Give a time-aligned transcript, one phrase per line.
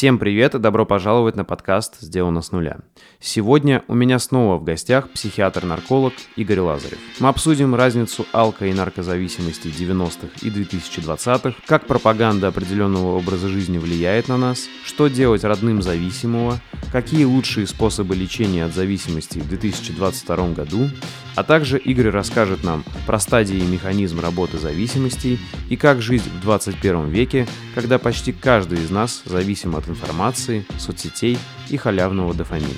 [0.00, 2.78] Всем привет и добро пожаловать на подкаст «Сделано с нуля».
[3.20, 6.96] Сегодня у меня снова в гостях психиатр-нарколог Игорь Лазарев.
[7.18, 14.28] Мы обсудим разницу алко- и наркозависимости 90-х и 2020-х, как пропаганда определенного образа жизни влияет
[14.28, 16.58] на нас, что делать родным зависимого,
[16.90, 20.88] какие лучшие способы лечения от зависимости в 2022 году,
[21.36, 25.38] а также Игорь расскажет нам про стадии и механизм работы зависимостей
[25.68, 31.38] и как жить в 21 веке, когда почти каждый из нас зависим от информации, соцсетей
[31.68, 32.68] и халявного дофамина.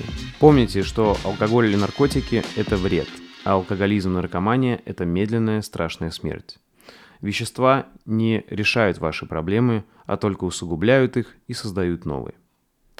[0.40, 3.08] Помните, что алкоголь или наркотики– это вред,
[3.44, 6.58] а алкоголизм и наркомания– это медленная страшная смерть.
[7.20, 12.34] Вещества не решают ваши проблемы, а только усугубляют их и создают новые.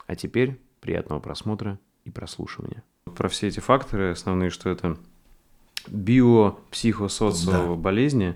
[0.07, 2.85] А теперь приятного просмотра и прослушивания.
[3.17, 4.97] Про все эти факторы основные, что это
[5.89, 7.75] био, психо, социо да.
[7.75, 8.35] болезни.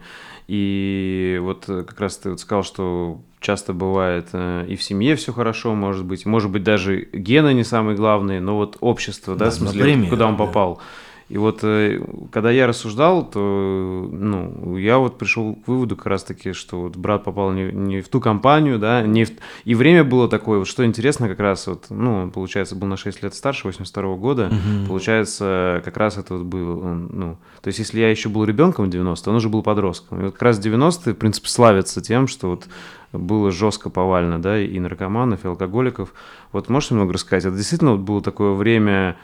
[0.49, 5.33] И вот как раз ты вот сказал, что часто бывает э, и в семье все
[5.33, 9.51] хорошо, может быть, может быть даже гены не самые главные, но вот общество, да, да
[9.51, 10.77] в смысле, например, куда он попал.
[10.77, 10.83] Да.
[11.29, 16.53] И вот э, когда я рассуждал, то ну, я вот пришел к выводу как раз-таки,
[16.53, 19.31] что вот брат попал не, не в ту компанию, да, не в...
[19.65, 22.97] и время было такое, вот что интересно, как раз вот, ну, он, получается, был на
[22.97, 24.87] 6 лет старше, 82 -го года, угу.
[24.87, 28.87] получается, как раз это вот было, он, ну, то есть если я еще был ребенком
[28.87, 30.21] в 90 он уже был подростком.
[30.21, 32.69] И вот как раз 90-е, в принципе, славятся тем, что вот
[33.13, 36.13] было жестко повально, да, и наркоманов, и алкоголиков.
[36.53, 37.47] Вот можешь немного рассказать?
[37.47, 39.17] Это действительно вот было такое время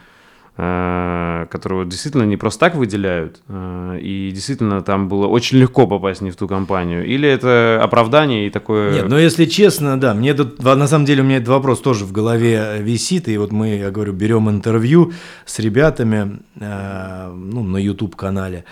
[0.55, 6.29] которого действительно не просто так выделяют, э, и действительно там было очень легко попасть не
[6.29, 8.93] в ту компанию, или это оправдание и такое...
[8.93, 12.05] Нет, но если честно, да, мне тут, на самом деле у меня этот вопрос тоже
[12.05, 15.13] в голове висит, и вот мы, я говорю, берем интервью
[15.45, 18.65] с ребятами, э, ну, на YouTube-канале,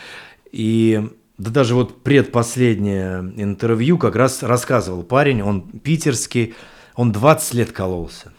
[0.52, 1.10] и
[1.40, 6.54] да даже вот предпоследнее интервью как раз рассказывал парень, он питерский,
[6.96, 8.32] он 20 лет кололся.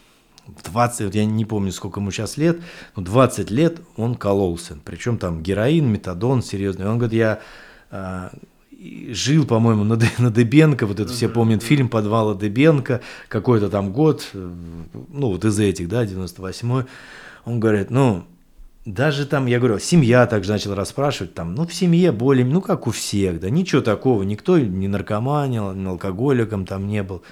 [0.64, 2.60] 20, вот я не помню, сколько ему сейчас лет,
[2.96, 4.78] но 20 лет он кололся.
[4.84, 6.88] Причем там героин, метадон серьезный.
[6.88, 7.40] Он говорит, я
[7.90, 8.30] э,
[9.10, 14.28] жил, по-моему, на, на Дебенко, вот это все помнят фильм «Подвала Дебенко», какой-то там год,
[14.32, 14.86] ну
[15.28, 16.86] вот из этих, да, 98-й.
[17.44, 18.24] Он говорит, ну,
[18.84, 22.86] даже там, я говорю, семья также начал расспрашивать, там, ну, в семье более, ну, как
[22.86, 27.22] у всех, да, ничего такого, никто не наркоманил, ни алкоголиком там не был.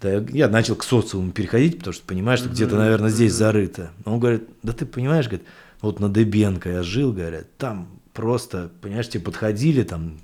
[0.00, 3.90] Да, я начал к социуму переходить, потому что понимаешь, что где-то, наверное, здесь зарыто.
[4.04, 5.46] Он говорит, да ты понимаешь, говорит,
[5.80, 10.18] вот на Дебенко я жил, говорят, там просто, понимаешь, тебе подходили там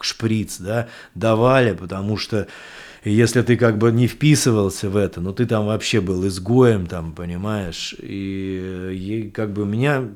[0.00, 2.46] шприц, да, давали, потому что
[3.04, 7.12] если ты как бы не вписывался в это, ну ты там вообще был изгоем, там,
[7.12, 10.08] понимаешь, и, и как бы у меня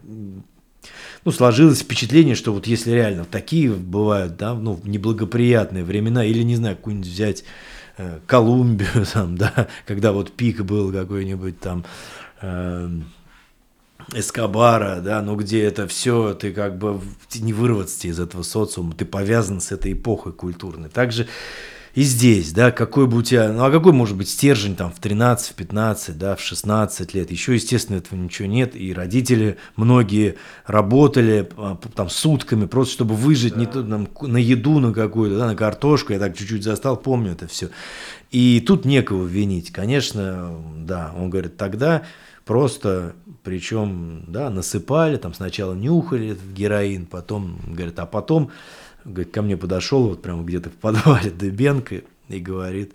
[1.24, 6.56] ну, сложилось впечатление, что вот если реально такие бывают, да, ну, неблагоприятные времена, или, не
[6.56, 7.44] знаю, какую-нибудь взять
[8.26, 11.84] Колумбию, там, да, когда вот пик был какой-нибудь там
[12.40, 12.88] э,
[14.12, 17.00] Эскобара, да, ну где это все, ты как бы
[17.34, 20.88] не вырваться из этого социума, ты повязан с этой эпохой культурной.
[20.88, 21.28] Также
[21.94, 24.98] и здесь, да, какой бы у тебя, ну а какой может быть стержень там в
[24.98, 30.36] 13, в 15, да, в 16 лет, еще, естественно, этого ничего нет, и родители многие
[30.64, 33.60] работали а, там сутками просто, чтобы выжить да.
[33.60, 37.32] не то, там, на еду на какую-то, да, на картошку, я так чуть-чуть застал, помню
[37.32, 37.68] это все.
[38.30, 42.04] И тут некого винить, конечно, да, он говорит, тогда
[42.46, 48.50] просто, причем, да, насыпали, там сначала нюхали героин, потом, говорит, а потом
[49.04, 52.94] говорит, ко мне подошел вот прямо где-то в подвале Дыбенко и говорит,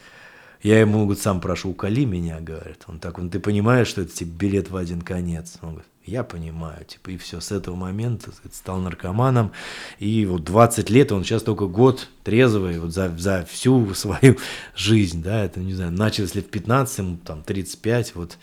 [0.64, 2.84] я ему говорит, сам прошу, уколи меня, говорит.
[2.88, 5.58] Он так, он, ты понимаешь, что это тебе билет в один конец?
[5.62, 9.52] Он говорит, я понимаю, типа, и все, с этого момента сказать, стал наркоманом,
[10.00, 14.38] и вот 20 лет, он сейчас только год трезвый, вот за, за всю свою
[14.76, 18.38] жизнь, да, это, не знаю, начал, если в 15, ему там 35, вот,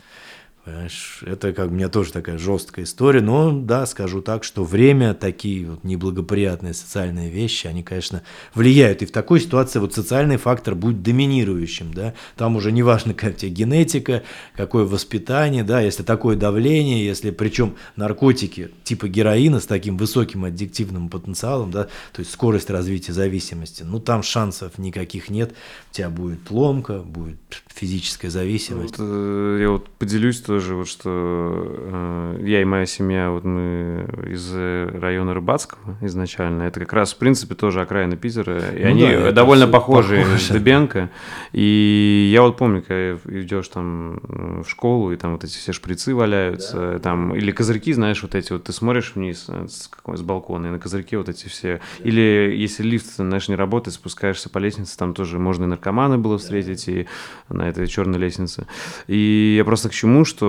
[0.65, 5.13] Понимаешь, это как у меня тоже такая жесткая история, но да, скажу так, что время,
[5.13, 8.23] такие вот неблагоприятные социальные вещи, они, конечно,
[8.55, 9.03] влияют.
[9.03, 13.33] И в такой ситуации вот социальный фактор будет доминирующим, да, там уже не важно, какая
[13.33, 14.23] у тебя генетика,
[14.55, 21.09] какое воспитание, да, если такое давление, если причем наркотики типа героина с таким высоким аддиктивным
[21.09, 25.53] потенциалом, да, то есть скорость развития зависимости, ну там шансов никаких нет,
[25.91, 27.37] у тебя будет ломка, будет
[27.67, 28.97] физическая зависимость.
[28.97, 33.43] Вот, э, я вот поделюсь, что тоже, вот что э, я и моя семья, вот
[33.43, 36.63] мы из района Рыбацкого изначально.
[36.63, 38.71] Это как раз, в принципе, тоже окраина Питера.
[38.73, 41.09] И ну они да, довольно похожи с Дебенко.
[41.51, 44.21] И я вот помню, когда идешь там
[44.63, 46.99] в школу, и там вот эти все шприцы валяются, да.
[46.99, 50.69] там, или козырьки, знаешь, вот эти вот, ты смотришь вниз э, с, с балкона, и
[50.69, 51.81] на козырьке вот эти все.
[51.99, 52.07] Да.
[52.07, 56.37] Или если лифт, знаешь, не работает, спускаешься по лестнице, там тоже можно и наркоманы было
[56.37, 56.93] встретить, да.
[56.93, 57.05] и
[57.49, 58.67] на этой черной лестнице.
[59.07, 60.44] И я просто к чему, что,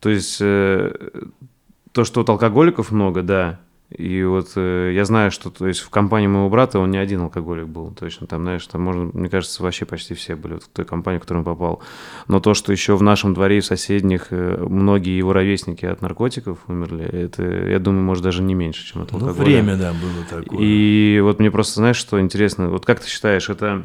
[0.00, 0.92] то есть, э,
[1.92, 3.60] то, что вот алкоголиков много, да,
[3.96, 7.20] и вот э, я знаю, что то есть в компании моего брата он не один
[7.20, 7.92] алкоголик был.
[7.92, 11.18] Точно там, знаешь, там можно, мне кажется, вообще почти все были вот в той компании,
[11.18, 11.82] в которую он попал.
[12.26, 16.02] Но то, что еще в нашем дворе и в соседних э, многие его ровесники от
[16.02, 19.38] наркотиков умерли, это, я думаю, может даже не меньше, чем от ну, алкоголя.
[19.38, 20.58] Ну, время, да, было такое.
[20.60, 23.84] И вот мне просто, знаешь, что интересно, вот как ты считаешь, это...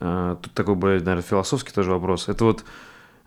[0.00, 2.28] Э, тут такой, наверное, философский тоже вопрос.
[2.28, 2.64] Это вот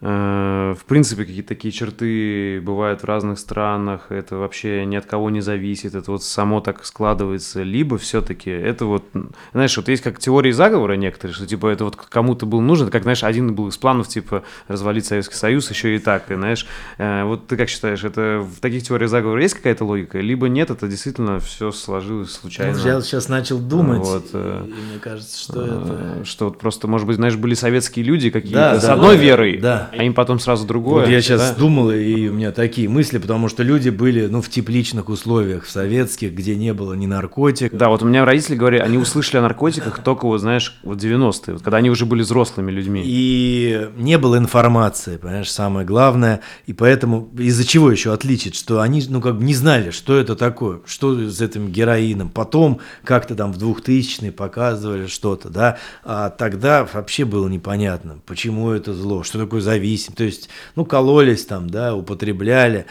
[0.01, 5.41] в принципе, какие-то такие черты бывают в разных странах, это вообще ни от кого не
[5.41, 9.03] зависит, это вот само так складывается, либо все-таки это вот,
[9.51, 13.03] знаешь, вот есть как теории заговора некоторые, что типа это вот кому-то был нужен, как,
[13.03, 16.65] знаешь, один был из планов, типа, развалить Советский Союз, еще и так, и, знаешь,
[16.97, 20.69] э, вот ты как считаешь, это в таких теориях заговора есть какая-то логика, либо нет,
[20.69, 22.77] это действительно все сложилось случайно?
[22.77, 26.23] Ну, я сейчас начал думать, вот, э, и мне кажется, что это...
[26.23, 29.21] Что вот просто, может быть, знаешь, были советские люди какие-то да, с да, одной да,
[29.21, 31.05] верой, да а им потом сразу другое.
[31.05, 31.55] Вот я сейчас да?
[31.55, 35.71] думал, и у меня такие мысли, потому что люди были, ну, в тепличных условиях, в
[35.71, 37.77] советских, где не было ни наркотиков.
[37.77, 41.53] Да, вот у меня родители говорили, они услышали о наркотиках только, вот, знаешь, вот 90-е,
[41.53, 43.01] вот, когда они уже были взрослыми людьми.
[43.05, 49.03] И не было информации, понимаешь, самое главное, и поэтому из-за чего еще отличить, что они,
[49.09, 52.29] ну, как бы не знали, что это такое, что с этим героином.
[52.29, 58.93] Потом как-то там в 2000-е показывали что-то, да, а тогда вообще было непонятно, почему это
[58.93, 62.85] зло, что такое зависимость зависим, то есть, ну, кололись там, да, употребляли.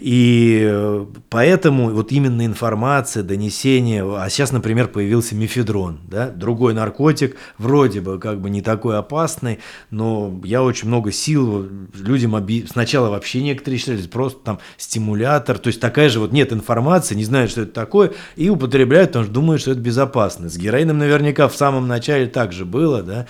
[0.00, 7.36] И э, поэтому вот именно информация, донесение, а сейчас, например, появился мифедрон, да, другой наркотик,
[7.58, 9.60] вроде бы как бы не такой опасный,
[9.90, 12.66] но я очень много сил людям оби...
[12.68, 17.24] сначала вообще некоторые считали просто там стимулятор, то есть такая же вот нет информации, не
[17.24, 20.48] знают, что это такое, и употребляют, потому что думают, что это безопасно.
[20.48, 23.26] С героином наверняка в самом начале так же было, да,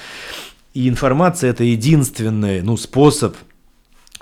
[0.74, 3.36] и информация это единственный ну, способ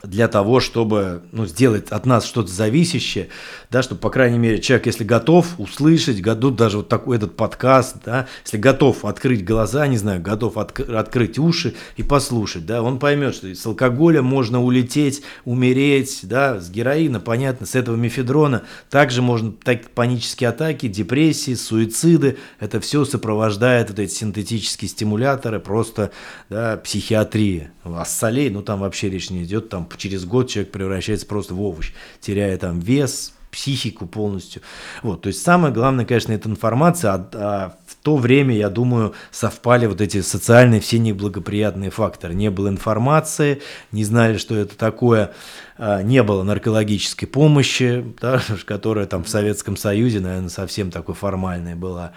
[0.03, 3.29] для того, чтобы ну, сделать от нас что-то зависящее,
[3.71, 7.97] да, чтобы, по крайней мере, человек, если готов услышать, готов даже вот такой этот подкаст,
[8.05, 12.99] да, если готов открыть глаза, не знаю, готов от, открыть уши и послушать, да, он
[12.99, 19.23] поймет, что с алкоголя можно улететь, умереть, да, с героина, понятно, с этого мефедрона, также
[19.23, 26.11] можно так, панические атаки, депрессии, суициды, это все сопровождает вот эти синтетические стимуляторы, просто,
[26.49, 27.73] да, психиатрия.
[27.85, 31.55] А с солей, ну, там вообще речь не идет, там через год человек превращается просто
[31.55, 34.63] в овощ, теряя там вес, психику полностью.
[35.03, 39.15] Вот, то есть самое главное, конечно, это информация, а, а в то время, я думаю,
[39.31, 42.35] совпали вот эти социальные все неблагоприятные факторы.
[42.35, 43.61] Не было информации,
[43.93, 45.33] не знали, что это такое,
[45.77, 51.75] а, не было наркологической помощи, да, которая там в Советском Союзе, наверное, совсем такой формальной
[51.75, 52.13] была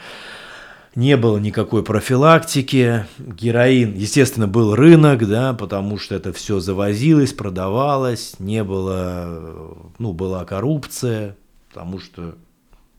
[0.95, 8.36] не было никакой профилактики, героин, естественно, был рынок, да, потому что это все завозилось, продавалось,
[8.40, 11.36] не было, ну, была коррупция,
[11.69, 12.36] потому что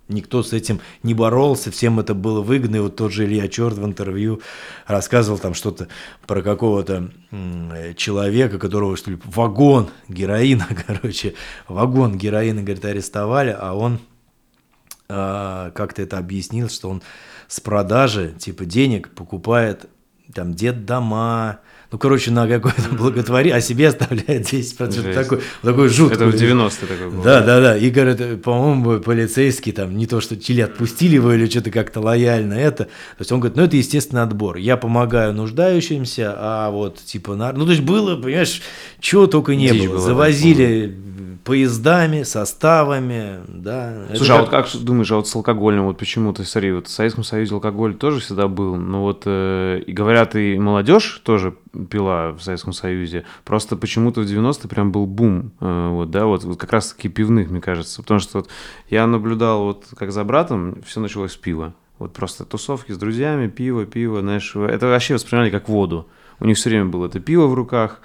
[0.09, 3.79] никто с этим не боролся, всем это было выгодно, и вот тот же Илья Черт
[3.79, 4.41] в интервью
[4.87, 5.89] рассказывал там что-то
[6.27, 7.11] про какого-то
[7.97, 11.35] человека, которого, что ли, вагон героина, короче,
[11.69, 14.01] вагон героина, говорит, арестовали, а он
[15.09, 17.03] э, как-то это объяснил, что он
[17.55, 19.89] с продажи, типа, денег покупает
[20.35, 21.61] там дед дома,
[21.95, 25.15] ну, короче, на какой-то благотворение, а себе оставляет 10%.
[25.15, 26.17] Такой, такой жуткий.
[26.17, 27.23] Это в 90-е такой был.
[27.23, 27.77] Да, да, да.
[27.77, 32.55] И, говорит, по-моему, полицейский там не то, что или отпустили его, или что-то как-то лояльно
[32.55, 32.87] это.
[32.87, 34.57] То есть он говорит, ну, это естественно отбор.
[34.57, 37.37] Я помогаю нуждающимся, а вот типа...
[37.37, 37.53] На...
[37.53, 38.61] Ну, то есть было, понимаешь,
[38.99, 39.91] чего только не Дичь было.
[39.91, 40.97] Была, Завозили
[41.45, 44.07] поездами, составами, да.
[44.17, 44.65] Слушай, это а как...
[44.65, 47.95] вот как думаешь, а вот с алкоголем, вот почему-то, смотри, вот в Советском Союзе алкоголь
[47.95, 51.55] тоже всегда был, но вот, э, и говорят, и молодежь тоже
[51.87, 56.45] пила в Советском Союзе, просто почему-то в 90-е прям был бум, э, вот, да, вот,
[56.45, 58.49] вот как раз-таки пивных, мне кажется, потому что вот
[58.89, 63.49] я наблюдал, вот, как за братом, все началось с пива, вот просто тусовки с друзьями,
[63.49, 66.09] пиво, пиво, знаешь, это вообще воспринимали как воду,
[66.41, 68.01] у них все время было это пиво в руках,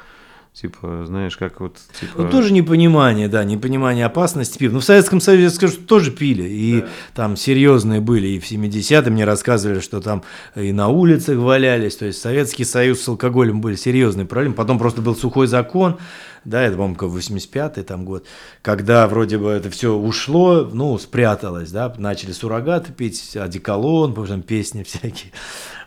[0.60, 1.78] Типа, знаешь, как вот...
[1.98, 2.24] Типа...
[2.24, 4.74] Ну, тоже непонимание, да, непонимание опасности пива.
[4.74, 6.44] Ну, в Советском Союзе, я скажу, тоже пили.
[6.44, 6.88] И да.
[7.16, 8.28] там серьезные были.
[8.28, 10.24] И в 70-е мне рассказывали, что там
[10.56, 11.96] и на улицах валялись.
[11.96, 14.56] То есть Советский Союз с алкоголем были серьезные проблемы.
[14.56, 15.98] Потом просто был сухой закон,
[16.46, 18.26] да, это, по-моему, 85-й там год,
[18.62, 24.84] когда вроде бы это все ушло, ну, спряталось, да, начали суррогаты пить, одеколон, потом песни
[24.84, 25.32] всякие.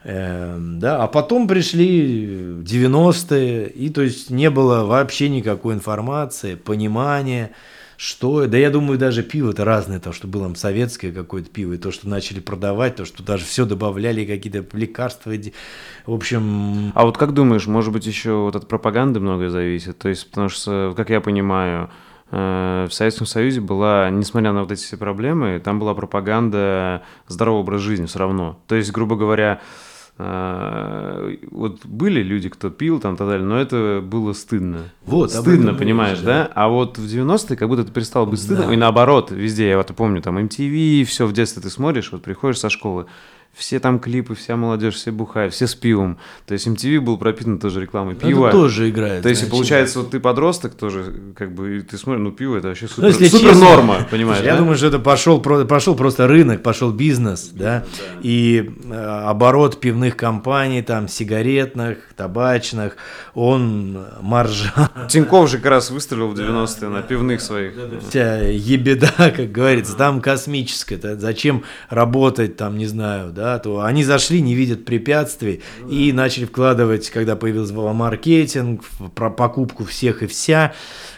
[0.05, 2.27] Эм, да, а потом пришли
[2.63, 7.53] 90-е, и то есть не было вообще никакой информации, понимания,
[7.97, 11.79] что, да я думаю, даже пиво это разное, то, что было советское какое-то пиво, и
[11.79, 15.33] то, что начали продавать, то, что даже все добавляли, какие-то лекарства,
[16.07, 16.91] в общем...
[16.97, 19.99] А вот как думаешь, может быть, еще вот от пропаганды многое зависит?
[19.99, 21.91] То есть, потому что, как я понимаю,
[22.33, 27.61] э, в Советском Союзе была, несмотря на вот эти все проблемы, там была пропаганда здорового
[27.61, 28.59] образа жизни все равно.
[28.67, 29.61] То есть, грубо говоря,
[31.51, 34.91] вот были люди, кто пил там и так далее, но это было стыдно.
[35.05, 36.51] Вот, стыдно, понимаешь, да?
[36.55, 38.75] А вот в 90-е как будто это перестало быть стыдно, да.
[38.75, 42.59] и наоборот, везде, я вот помню, там MTV, все в детстве ты смотришь, вот приходишь
[42.59, 43.07] со школы,
[43.55, 46.19] все там клипы, вся молодежь, все бухают, все с пивом.
[46.47, 48.49] То есть MTV был пропитан тоже рекламой пива.
[48.49, 49.23] Это тоже играет.
[49.23, 52.69] То есть, получается, вот ты подросток тоже, как бы, и ты смотришь, ну, пиво это
[52.69, 54.59] вообще супер, ну, супер честно, норма, понимаешь, Я да?
[54.59, 57.85] думаю, что это пошел, пошел просто рынок, пошел бизнес, да, да.
[58.23, 62.97] и э, оборот пивных компаний, там, сигаретных, табачных,
[63.35, 64.91] он маржа.
[65.11, 67.75] Тиньков же как раз выстрелил в 90-е на пивных своих.
[68.09, 70.99] Вся ебеда, как говорится, там космическая.
[71.17, 76.45] Зачем работать, там, не знаю, да, да, то они зашли, не видят препятствий и начали
[76.45, 78.85] вкладывать, когда появился маркетинг,
[79.17, 80.75] про покупку всех и вся.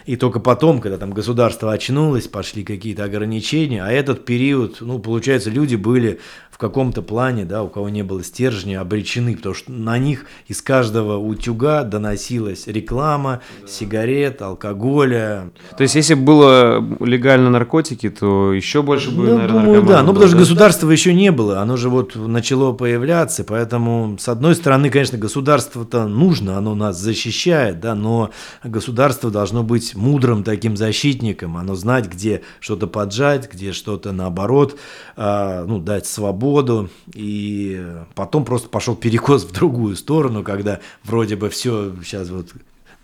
[0.06, 5.50] И только потом, когда там государство очнулось, пошли какие-то ограничения, а этот период, ну, получается,
[5.50, 6.18] люди были
[6.68, 11.18] каком-то плане, да, у кого не было стержня, обречены, потому что на них из каждого
[11.18, 13.68] утюга доносилась реклама, да.
[13.68, 15.50] сигарет, алкоголя.
[15.76, 20.14] То есть, если было легально наркотики, то еще больше бы, ну, наверное, думаю, да, ну,
[20.14, 24.88] потому что государства еще не было, оно же вот начало появляться, поэтому, с одной стороны,
[24.88, 28.30] конечно, государство-то нужно, оно нас защищает, да, но
[28.62, 34.78] государство должно быть мудрым таким защитником, оно знать, где что-то поджать, где что-то, наоборот,
[35.18, 37.84] э, ну, дать свободу, свободу, и
[38.14, 42.52] потом просто пошел перекос в другую сторону, когда вроде бы все сейчас вот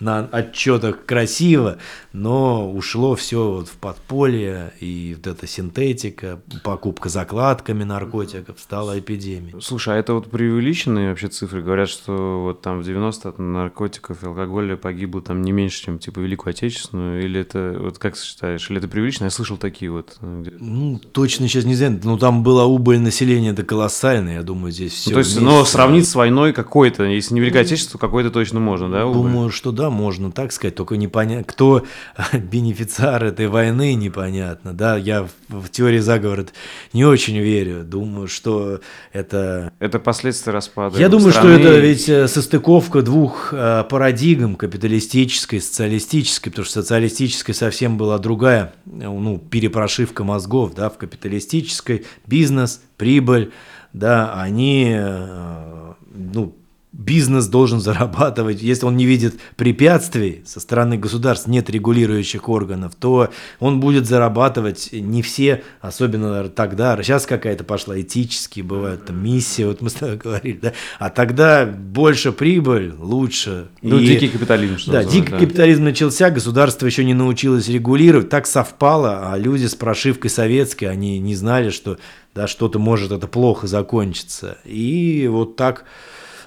[0.00, 1.78] на отчетах красиво,
[2.12, 9.60] но ушло все вот в подполье, и вот эта синтетика, покупка закладками наркотиков стала эпидемией.
[9.60, 11.62] Слушай, а это вот преувеличенные вообще цифры?
[11.62, 15.98] Говорят, что вот там в 90 от наркотиков и алкоголя погибло там не меньше, чем
[15.98, 19.26] типа Великую Отечественную, или это, вот как считаешь, или это преувеличено?
[19.26, 20.16] Я слышал такие вот.
[20.22, 20.52] Э, где...
[20.58, 24.92] Ну, точно сейчас не знаю, но там была убыль населения, это колоссальная, я думаю, здесь
[24.92, 25.10] все.
[25.10, 25.44] Ну, то есть, вместе.
[25.44, 29.06] но сравнить с войной какой-то, если не Великое Отечество, какой-то точно можно, да?
[29.06, 29.30] Убыль?
[29.30, 31.84] Думаю, что да, можно так сказать, только непонятно, кто
[32.32, 36.46] бенефициар этой войны, непонятно, да, я в, в теории заговора
[36.92, 38.80] не очень верю, думаю, что
[39.12, 39.72] это...
[39.78, 41.58] Это последствия распада Я думаю, страны.
[41.58, 48.18] что это ведь э, состыковка двух э, парадигм, капиталистической, социалистической, потому что социалистической совсем была
[48.18, 52.06] другая, ну, перепрошивка мозгов, да, в капиталистической.
[52.26, 53.52] Бизнес, прибыль,
[53.92, 56.54] да, они, э, ну,
[57.00, 63.30] бизнес должен зарабатывать, если он не видит препятствий со стороны государств, нет регулирующих органов, то
[63.58, 69.80] он будет зарабатывать не все, особенно тогда, сейчас какая-то пошла этические, бывают там миссии, вот
[69.80, 73.68] мы с тобой говорили, да, а тогда больше прибыль, лучше.
[73.82, 74.78] Ну, и, дикий капитализм.
[74.78, 75.38] Что да, дикий да.
[75.38, 81.18] капитализм начался, государство еще не научилось регулировать, так совпало, а люди с прошивкой советской, они
[81.18, 81.98] не знали, что
[82.34, 84.58] да, что-то может это плохо закончиться.
[84.64, 85.84] И вот так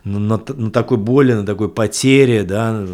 [0.04, 2.86] на, на такой боли, на такой потере, да,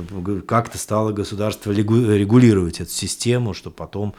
[0.48, 4.14] как-то стало государство регулировать эту систему, что потом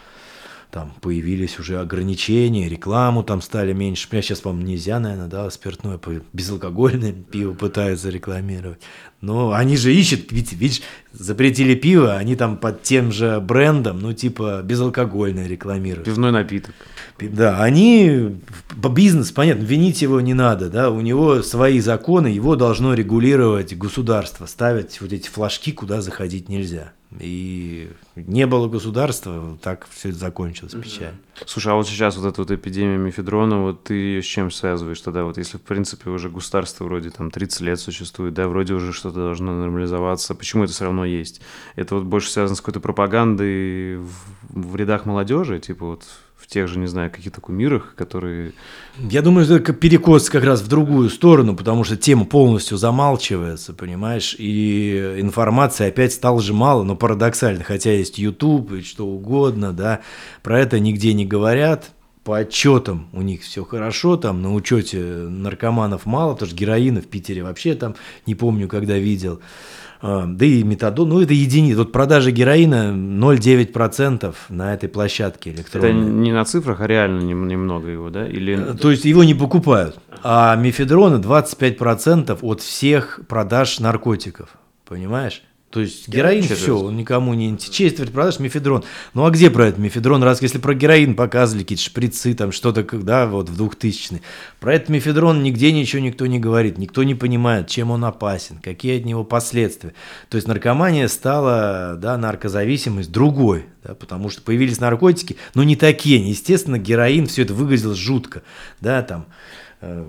[0.70, 4.08] там появились уже ограничения, рекламу там стали меньше.
[4.12, 5.98] Я сейчас, вам нельзя, наверное, да, спиртное,
[6.32, 8.80] безалкогольное пиво пытаются рекламировать.
[9.20, 10.80] Но они же ищут, видите, видишь,
[11.12, 16.06] запретили пиво, они там под тем же брендом, ну, типа, безалкогольное рекламируют.
[16.06, 16.74] Пивной напиток.
[17.20, 18.40] Да, они,
[18.76, 24.46] бизнес, понятно, винить его не надо, да, у него свои законы, его должно регулировать государство,
[24.46, 26.92] ставить вот эти флажки, куда заходить нельзя.
[27.18, 27.90] И
[28.26, 31.18] не было государства, так все это закончилось печально.
[31.46, 35.00] Слушай, а вот сейчас вот эта вот эпидемия мифедрона, вот ты ее с чем связываешь
[35.00, 35.24] тогда?
[35.24, 39.10] Вот если, в принципе, уже государство вроде там 30 лет существует, да, вроде уже что
[39.10, 41.40] что-то должно нормализоваться, почему это все равно есть?
[41.74, 44.12] Это вот больше связано с какой-то пропагандой в,
[44.48, 46.04] в рядах молодежи, типа вот
[46.40, 48.52] в тех же, не знаю, каких-то кумирах, которые...
[48.98, 53.74] Я думаю, что это перекос как раз в другую сторону, потому что тема полностью замалчивается,
[53.74, 59.72] понимаешь, и информации опять стало же мало, но парадоксально, хотя есть YouTube и что угодно,
[59.72, 60.00] да,
[60.42, 61.90] про это нигде не говорят,
[62.24, 67.06] по отчетам у них все хорошо, там на учете наркоманов мало, потому что героина в
[67.06, 67.94] Питере вообще там
[68.26, 69.40] не помню, когда видел.
[70.02, 71.78] А, да и метадон, ну это единица.
[71.78, 75.90] Вот продажа героина 0,9% на этой площадке электронной.
[75.90, 78.26] Это не на цифрах, а реально немного его, да?
[78.26, 78.72] Или...
[78.72, 79.98] Э, то есть его не покупают.
[80.22, 84.48] А мефедрона 25% от всех продаж наркотиков.
[84.86, 85.42] Понимаешь?
[85.70, 86.60] То есть героин четверть.
[86.62, 87.72] все, он никому не интересен.
[87.72, 88.82] Четверть продаж мефедрон.
[89.14, 90.20] Ну а где про это мефедрон?
[90.24, 94.20] Раз если про героин показывали какие-то шприцы, там что-то, да, вот в 2000
[94.58, 96.76] Про этот мефедрон нигде ничего никто не говорит.
[96.76, 99.94] Никто не понимает, чем он опасен, какие от него последствия.
[100.28, 106.28] То есть наркомания стала, да, наркозависимость другой, да, потому что появились наркотики, но не такие.
[106.28, 108.42] Естественно, героин, все это выглядело жутко,
[108.80, 109.26] да, там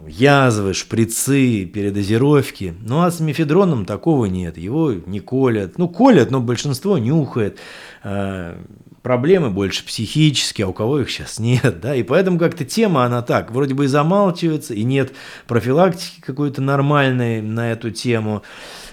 [0.08, 2.74] язвы, шприцы, передозировки.
[2.82, 5.78] Ну а с мефедроном такого нет, его не колят.
[5.78, 7.58] Ну колят, но большинство нюхает.
[8.04, 8.58] Э,
[9.02, 13.22] проблемы больше психические, а у кого их сейчас нет, да, и поэтому как-то тема, она
[13.22, 15.14] так, вроде бы и замалчивается, и нет
[15.48, 18.44] профилактики какой-то нормальной на эту тему,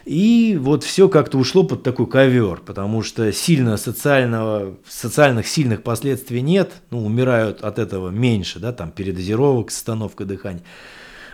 [0.09, 6.41] и вот все как-то ушло под такой ковер, потому что сильно социального, социальных сильных последствий
[6.41, 10.63] нет, ну, умирают от этого меньше, да, там передозировок, остановка дыхания.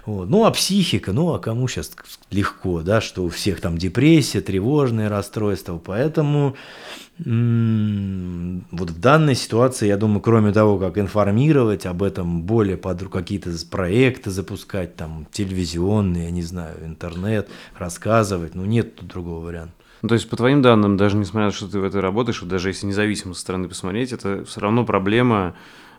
[0.06, 0.28] Вот.
[0.28, 1.92] Ну, а психика, ну, а кому сейчас
[2.30, 6.56] легко, да, что у всех там депрессия, тревожные расстройства, поэтому
[7.16, 13.50] вот в данной ситуации, я думаю, кроме того, как информировать об этом более под какие-то
[13.70, 19.74] проекты запускать, там, телевизионные, я не знаю, интернет, рассказывать, ну, нет тут другого варианта.
[20.02, 22.40] Ну, то есть, по твоим данным, даже несмотря на то, что ты в этой работаешь,
[22.42, 25.54] даже если независимо со стороны посмотреть, это все равно проблема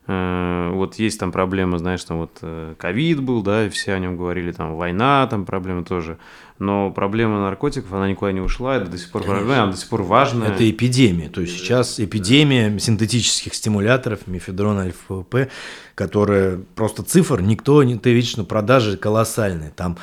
[0.07, 4.17] вот есть там проблема, знаешь, там вот э, ковид был, да, и все о нем
[4.17, 6.19] говорили, там война, там проблема тоже.
[6.59, 9.89] Но проблема наркотиков, она никуда не ушла, это до сих пор проблема, она до сих
[9.89, 10.49] пор важная.
[10.49, 15.49] Это эпидемия, то есть сейчас эпидемия синтетических стимуляторов, мефедрон, альфа-п,
[15.95, 19.97] которая просто цифр никто, не, ты видишь, ну продажи колоссальные, там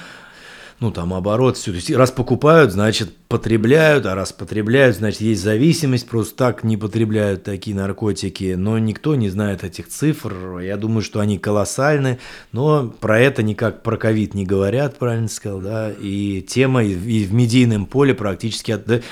[0.83, 1.71] ну, там, оборот, все.
[1.71, 6.77] То есть, раз покупают, значит, потребляют, а раз потребляют, значит, есть зависимость, просто так не
[6.77, 12.19] потребляют такие наркотики, но никто не знает этих цифр, я думаю, что они колоссальны,
[12.51, 17.33] но про это никак про ковид не говорят, правильно сказал, да, и тема и в
[17.33, 18.73] медийном поле практически...
[18.73, 19.05] От...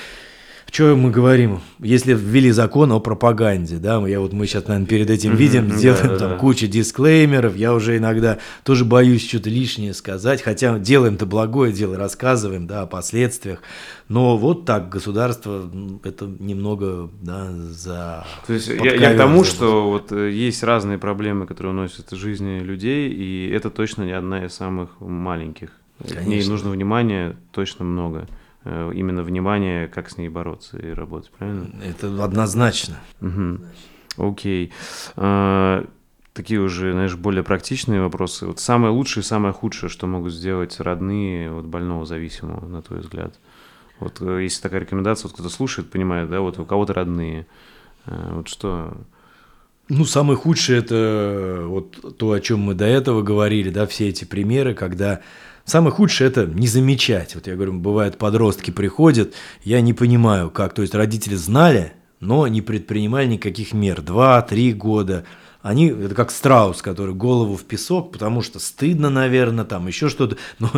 [0.71, 1.59] Что мы говорим?
[1.79, 5.77] Если ввели закон о пропаганде, да, я вот мы сейчас, наверное, перед этим видим, mm-hmm,
[5.77, 6.37] делаем да, там да.
[6.37, 12.67] кучу дисклеймеров, я уже иногда тоже боюсь что-то лишнее сказать, хотя делаем-то благое дело, рассказываем,
[12.67, 13.61] да, о последствиях,
[14.07, 15.69] но вот так государство
[16.05, 18.25] это немного, да, за...
[18.47, 22.59] То есть я, я к тому, что вот э, есть разные проблемы, которые уносят жизни
[22.59, 25.71] людей, и это точно не одна из самых маленьких.
[25.99, 26.21] Конечно.
[26.21, 28.25] К ней нужно внимание точно много.
[28.63, 31.69] Э, именно внимание, как с ней бороться и работать, правильно?
[31.83, 32.95] Это однозначно.
[33.19, 33.59] Угу.
[34.17, 34.71] Окей.
[35.15, 35.85] А,
[36.33, 38.45] такие уже, знаешь, более практичные вопросы.
[38.45, 42.99] Вот самое лучшее и самое худшее, что могут сделать родные вот больного зависимого, на твой
[42.99, 43.33] взгляд?
[43.99, 47.47] Вот э, если такая рекомендация, вот кто-то слушает, понимает, да, вот у кого-то родные.
[48.05, 48.95] Э, вот что
[49.89, 54.23] ну, самое худшее это вот то, о чем мы до этого говорили, да, все эти
[54.23, 55.21] примеры, когда
[55.71, 57.33] Самое худшее это не замечать.
[57.33, 60.73] Вот я говорю, бывает, подростки приходят, я не понимаю, как.
[60.73, 64.01] То есть родители знали, но не предпринимали никаких мер.
[64.01, 65.23] Два-три года.
[65.61, 70.35] Они, это как страус, который голову в песок, потому что стыдно, наверное, там еще что-то.
[70.59, 70.69] Но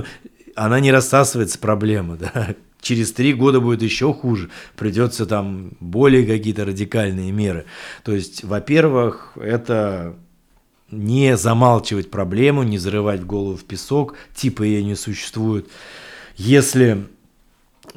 [0.56, 2.53] она не рассасывается, проблема, да.
[2.79, 4.51] Через три года будет еще хуже.
[4.75, 7.65] Придется там более какие-то радикальные меры.
[8.03, 10.17] То есть, во-первых, это
[10.93, 15.67] не замалчивать проблему, не зарывать голову в песок, типа ее не существует.
[16.36, 17.06] Если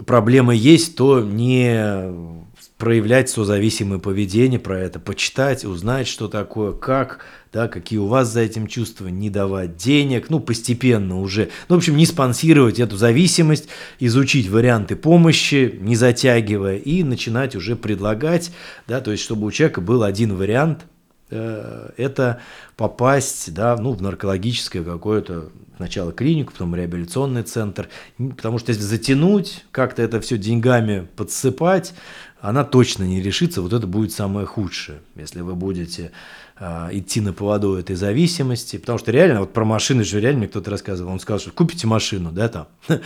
[0.05, 2.37] проблема есть, то не
[2.79, 8.41] проявлять созависимое поведение, про это почитать, узнать, что такое, как, да, какие у вас за
[8.41, 11.49] этим чувства, не давать денег, ну, постепенно уже.
[11.69, 17.77] Ну, в общем, не спонсировать эту зависимость, изучить варианты помощи, не затягивая, и начинать уже
[17.77, 18.51] предлагать,
[18.87, 20.85] да, то есть, чтобы у человека был один вариант–
[21.29, 22.41] это
[22.77, 27.89] попасть да, ну, в наркологическое какое-то сначала клинику, потом реабилитационный центр.
[28.17, 31.95] Потому что если затянуть, как-то это все деньгами подсыпать,
[32.41, 36.13] она точно не решится, вот это будет самое худшее, если вы будете
[36.59, 40.71] идти на поводу этой зависимости, потому что реально, вот про машины же реально мне кто-то
[40.71, 42.67] рассказывал, он сказал, что купите машину, да, там,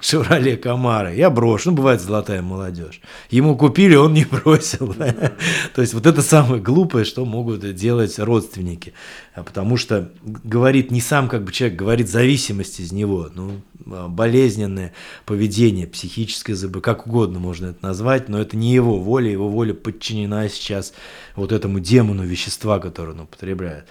[0.00, 3.02] Шевроле Камара, я брошу, ну, бывает золотая молодежь.
[3.28, 4.94] Ему купили, он не бросил.
[5.74, 8.94] То есть вот это самое глупое, что могут делать родственники,
[9.34, 14.08] а потому что говорит не сам как бы человек, говорит зависимость из него, ну, а,
[14.08, 14.92] болезненное
[15.24, 19.74] поведение, психическое забы, как угодно можно это назвать, но это не его воля, его воля
[19.74, 20.92] подчинена сейчас
[21.34, 23.84] вот этому демону вещества, которое он употребляет.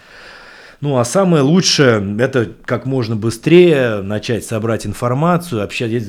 [0.82, 6.00] Ну, а самое лучшее– это как можно быстрее начать собрать информацию, общаться,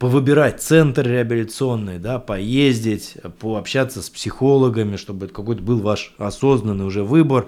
[0.00, 7.46] повыбирать центр реабилитационный, да, поездить, пообщаться с психологами, чтобы какой-то был ваш осознанный уже выбор.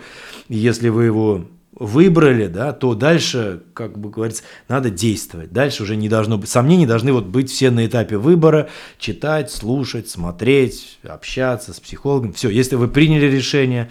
[0.49, 5.53] И если вы его выбрали, да, то дальше, как бы говорится, надо действовать.
[5.53, 8.69] Дальше уже не должно быть, сомнений должны вот быть все на этапе выбора,
[8.99, 12.33] читать, слушать, смотреть, общаться с психологом.
[12.33, 13.91] Все, если вы приняли решение,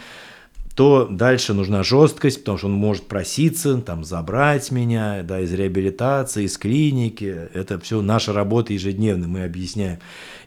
[0.77, 6.43] то дальше нужна жесткость, потому что он может проситься, там, забрать меня да, из реабилитации,
[6.43, 7.49] из клиники.
[7.55, 9.27] Это все наша работа ежедневная.
[9.27, 9.97] Мы объясняем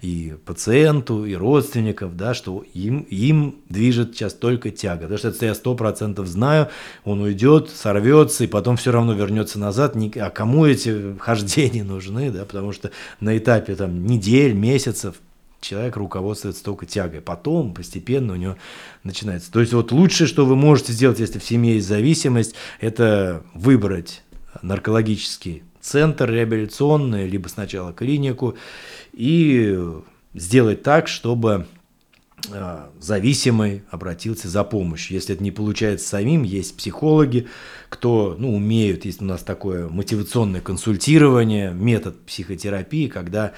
[0.02, 5.02] и пациенту, и родственников, да, что им, им движет сейчас только тяга.
[5.02, 6.68] Потому что это я сто процентов знаю,
[7.02, 9.96] он уйдет, сорвется, и потом все равно вернется назад.
[10.14, 15.16] А кому эти хождения нужны, да, потому что на этапе там, недель, месяцев
[15.60, 17.20] человек руководствуется только тягой.
[17.20, 18.56] Потом постепенно у него
[19.04, 19.52] начинается.
[19.52, 24.22] То есть вот лучшее, что вы можете сделать, если в семье есть зависимость, это выбрать
[24.62, 28.56] наркологический центр реабилитационный, либо сначала клинику,
[29.12, 29.78] и
[30.34, 31.66] сделать так, чтобы
[32.98, 35.14] зависимый обратился за помощью.
[35.14, 37.46] Если это не получается самим, есть психологи,
[37.88, 43.52] кто ну, умеют, есть у нас такое мотивационное консультирование, метод психотерапии, когда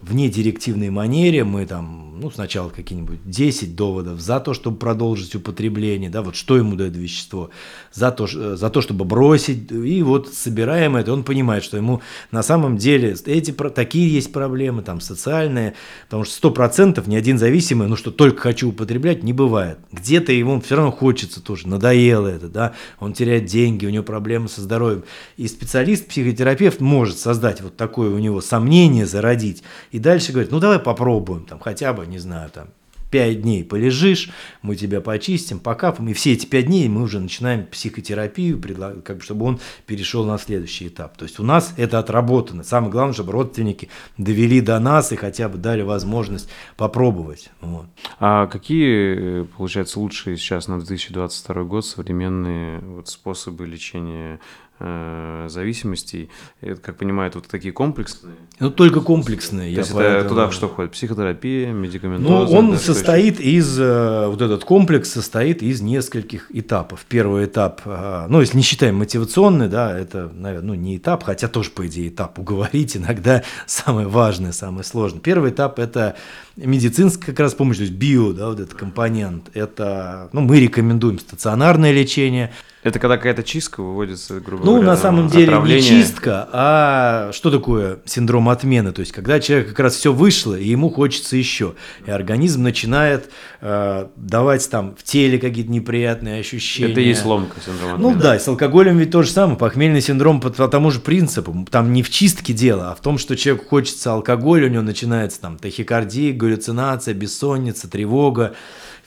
[0.00, 6.10] в недирективной манере мы там, ну, сначала какие-нибудь 10 доводов за то, чтобы продолжить употребление,
[6.10, 7.50] да, вот что ему дает вещество,
[7.92, 12.42] за то, за то чтобы бросить, и вот собираем это, он понимает, что ему на
[12.42, 17.96] самом деле эти, такие есть проблемы, там, социальные, потому что 100% ни один зависимый, ну,
[17.96, 19.78] что только хочу употреблять, не бывает.
[19.92, 24.50] Где-то ему все равно хочется тоже, надоело это, да, он теряет деньги, у него проблемы
[24.50, 25.04] со здоровьем.
[25.38, 29.62] И специалист, психотерапевт может создать вот такое у него сомнение, зародить.
[29.90, 32.68] И дальше говорит, ну давай попробуем, там хотя бы, не знаю, там
[33.10, 34.30] пять дней полежишь,
[34.62, 38.60] мы тебя почистим, покапаем, и все эти пять дней мы уже начинаем психотерапию,
[39.04, 41.16] как бы, чтобы он перешел на следующий этап.
[41.16, 42.62] То есть у нас это отработано.
[42.62, 47.50] Самое главное, чтобы родственники довели до нас и хотя бы дали возможность попробовать.
[47.60, 47.86] Вот.
[48.18, 54.40] А какие, получается, лучшие сейчас на 2022 год современные вот способы лечения
[54.80, 56.30] э, зависимостей.
[56.60, 58.34] Это, как понимаю, вот такие комплексные.
[58.58, 59.74] Ну, только комплексные.
[59.74, 60.92] То есть это туда что входит?
[60.92, 62.52] Психотерапия, медикаментоза?
[62.52, 67.04] Ну, он да, состоит из, э, вот этот комплекс состоит из нескольких этапов.
[67.08, 71.48] Первый этап, э, ну, если не считаем мотивационный, да, это, наверное, ну, не этап, хотя
[71.48, 75.20] тоже, по идее, этап уговорить иногда самое важное, самое сложное.
[75.20, 76.16] Первый этап– это
[76.56, 79.50] медицинская как раз помощь, то есть био, да, вот этот компонент.
[79.54, 82.50] Это, ну, мы рекомендуем стационарное лечение–
[82.82, 84.86] это когда какая-то чистка выводится, грубо ну, говоря.
[84.86, 88.92] Ну, на самом деле не чистка, а что такое синдром отмены?
[88.92, 91.74] То есть, когда человек как раз все вышло, и ему хочется еще.
[92.06, 96.92] И организм начинает э, давать там в теле какие-то неприятные ощущения.
[96.92, 98.14] Это и есть ломка синдрома отмены.
[98.14, 99.58] Ну да, и с алкоголем ведь то же самое.
[99.58, 101.66] Похмельный синдром по, по тому же принципу.
[101.70, 105.38] Там не в чистке дело, а в том, что человеку хочется алкоголя, у него начинается
[105.40, 108.54] там тахикардия, галлюцинация, бессонница, тревога.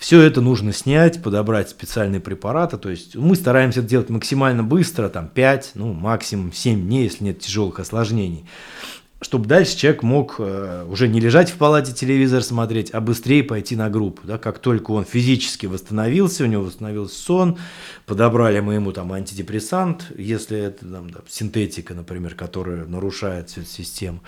[0.03, 2.77] Все это нужно снять, подобрать специальные препараты.
[2.77, 7.23] То есть мы стараемся это делать максимально быстро, там 5, ну максимум 7 дней, если
[7.23, 8.45] нет тяжелых осложнений
[9.21, 13.77] чтобы дальше человек мог э, уже не лежать в палате телевизор смотреть, а быстрее пойти
[13.77, 14.27] на группу.
[14.27, 14.37] Да?
[14.37, 17.57] Как только он физически восстановился, у него восстановился сон,
[18.05, 23.69] подобрали мы ему там антидепрессант, если это там, да, синтетика, например, которая нарушает всю эту
[23.69, 24.19] систему,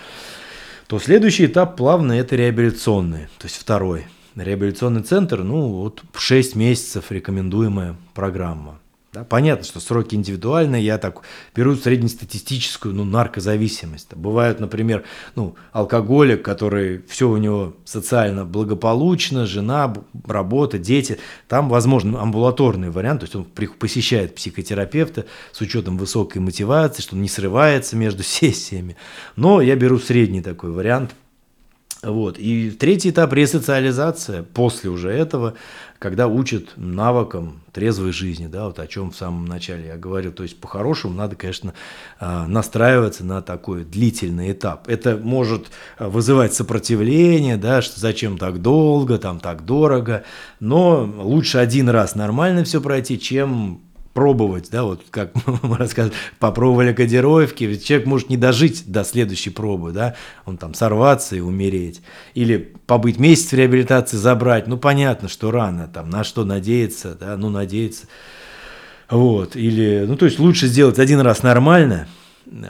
[0.87, 4.05] то следующий этап плавно это реабилитационный, то есть второй.
[4.35, 8.79] Реабилитационный центр, ну, вот в 6 месяцев рекомендуемая программа.
[9.15, 11.21] Да, понятно, что сроки индивидуальные, я так
[11.55, 14.13] беру среднестатистическую ну, наркозависимость.
[14.13, 19.93] Бывают, например, ну, алкоголик, который все у него социально благополучно, жена,
[20.27, 21.17] работа, дети.
[21.47, 23.45] Там, возможно, амбулаторный вариант, то есть он
[23.79, 28.97] посещает психотерапевта с учетом высокой мотивации, что он не срывается между сессиями.
[29.37, 31.15] Но я беру средний такой вариант–
[32.05, 32.37] Вот.
[32.37, 34.43] И третий этап– ресоциализация.
[34.43, 35.55] После уже этого,
[35.97, 40.31] когда учат навыкам трезвой жизни, да, вот о чем в самом начале я говорил.
[40.31, 41.73] То есть, по-хорошему, надо, конечно,
[42.19, 44.87] а, настраиваться на такой длительный этап.
[44.87, 50.23] Это может вызывать сопротивление, да, что зачем так долго, там так дорого,
[50.59, 53.81] но лучше один раз нормально все пройти, чем
[54.15, 59.49] пробовать, да, вот как мы рассказывали, попробовали кодировки, ведь человек может не дожить до следующей
[59.49, 62.01] пробы, да, он там сорваться и умереть,
[62.33, 67.35] или побыть месяц в реабилитации, забрать, ну, понятно, что рано, там, на что надеяться, да,
[67.35, 68.07] ну, надеяться,
[69.09, 72.07] вот, или, ну, то есть лучше сделать один раз нормально,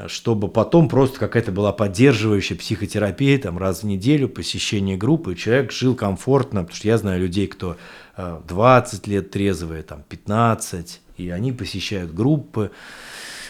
[0.07, 5.93] чтобы потом просто какая-то была поддерживающая психотерапия, там, раз в неделю, посещение группы, человек жил
[5.93, 7.77] комфортно, потому что я знаю людей, кто
[8.17, 12.71] 20 э, лет трезвые, там, 15, и они посещают группы.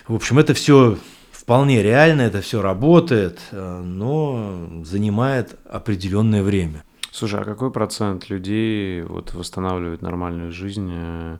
[0.07, 0.97] В общем, это все
[1.31, 6.83] вполне реально, это все работает, э, но занимает определенное время.
[7.11, 11.37] Слушай, а какой процент людей вот восстанавливает нормальную жизнь э,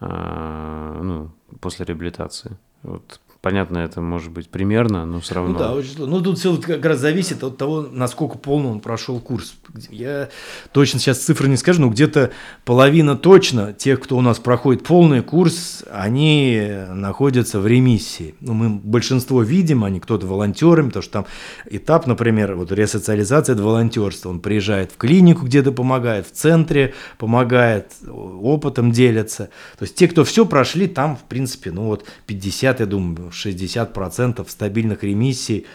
[0.00, 2.56] э, ну, после реабилитации?
[2.82, 5.52] Вот Понятно, это может быть примерно, но все равно.
[5.52, 9.20] Ну да, очень Ну тут все как раз зависит от того, насколько полно он прошел
[9.20, 9.54] курс.
[9.90, 10.28] Я
[10.70, 12.30] точно сейчас цифры не скажу, но где-то
[12.64, 18.36] половина точно тех, кто у нас проходит полный курс, они находятся в ремиссии.
[18.40, 21.26] Ну, мы большинство видим, они кто-то волонтерами, потому что там
[21.68, 24.28] этап, например, вот ресоциализация, это волонтерство.
[24.28, 29.48] Он приезжает в клинику, где-то помогает, в центре помогает, опытом делится.
[29.76, 34.48] То есть те, кто все прошли, там, в принципе, ну вот 50, я думаю, 60%
[34.48, 35.66] стабильных ремиссий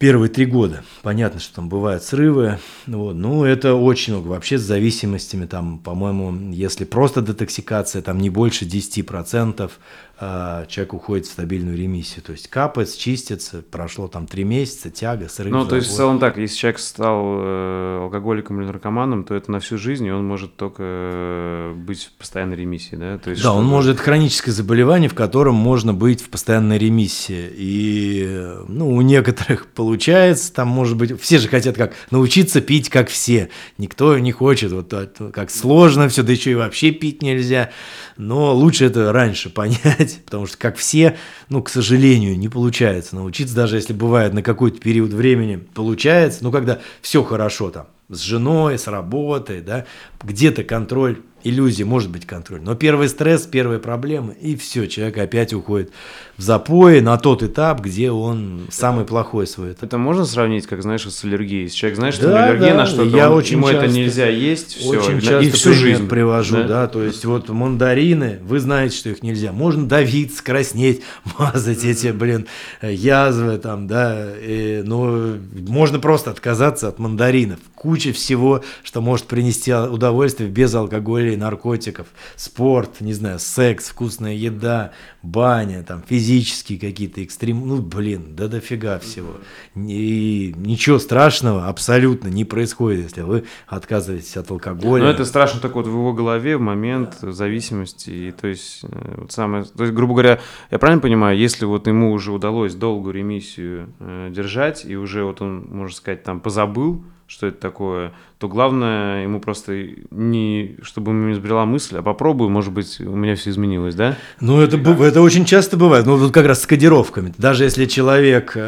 [0.00, 0.82] первые три года.
[1.02, 2.58] Понятно, что там бывают срывы.
[2.86, 3.14] Вот.
[3.14, 4.28] Ну, это очень много.
[4.28, 9.70] Вообще с зависимостями, там, по-моему, если просто детоксикация, там не больше 10%,
[10.09, 12.22] а, человек уходит в стабильную ремиссию.
[12.22, 15.50] То есть капает, чистится, прошло там три месяца, тяга, срыв.
[15.50, 19.50] Ну, то есть в целом так, если человек стал э, алкоголиком или наркоманом, то это
[19.50, 23.16] на всю жизнь, и он может только э, быть в постоянной ремиссии, да?
[23.18, 27.50] То есть, да, он может, это хроническое заболевание, в котором можно быть в постоянной ремиссии.
[27.56, 33.08] И, ну, у некоторых получается, там, может быть, все же хотят как научиться пить, как
[33.08, 33.48] все.
[33.78, 34.92] Никто не хочет, вот
[35.32, 37.70] как сложно все, да еще и вообще пить нельзя.
[38.16, 41.16] Но лучше это раньше понять, делать, потому что, как все,
[41.48, 46.52] ну, к сожалению, не получается научиться, даже если бывает на какой-то период времени получается, ну,
[46.52, 49.86] когда все хорошо там, с женой, с работой, да,
[50.22, 52.60] где-то контроль иллюзии, может быть контроль.
[52.62, 55.90] Но первый стресс, первые проблемы, и все, человек опять уходит
[56.36, 59.84] в запои на тот этап, где он самый плохой свой этап.
[59.84, 61.64] Это можно сравнить, как знаешь, с аллергией?
[61.64, 63.94] Если человек знает, что да, аллергия да, на что-то, я он, очень ему часто, это
[63.94, 66.66] нельзя есть, все, очень часто и всю жизнь привожу, да?
[66.66, 71.02] да, то есть вот мандарины, вы знаете, что их нельзя, можно давить, краснеть,
[71.38, 72.46] мазать эти, блин,
[72.82, 75.36] язвы там, да, и, но
[75.68, 82.08] можно просто отказаться от мандаринов, куча всего, что может принести удовольствие без алкоголя и наркотиков,
[82.36, 88.98] спорт, не знаю, секс, вкусная еда, баня, там, физические какие-то экстрем, ну, блин, да дофига
[88.98, 89.36] всего.
[89.74, 95.04] И ничего страшного абсолютно не происходит, если вы отказываетесь от алкоголя.
[95.04, 99.14] Но это страшно так вот в его голове в момент зависимости, и то есть, э,
[99.18, 100.40] вот самое, то есть, грубо говоря,
[100.70, 105.40] я правильно понимаю, если вот ему уже удалось долгую ремиссию э, держать, и уже вот
[105.40, 109.72] он, можно сказать, там позабыл, что это такое, то главное ему просто
[110.10, 114.16] не, чтобы ему не сбрела мысль, а попробую, может быть, у меня все изменилось, да?
[114.40, 116.06] Ну, это, это очень часто бывает.
[116.06, 117.32] Ну, вот как раз с кодировками.
[117.38, 118.60] Даже если человек э,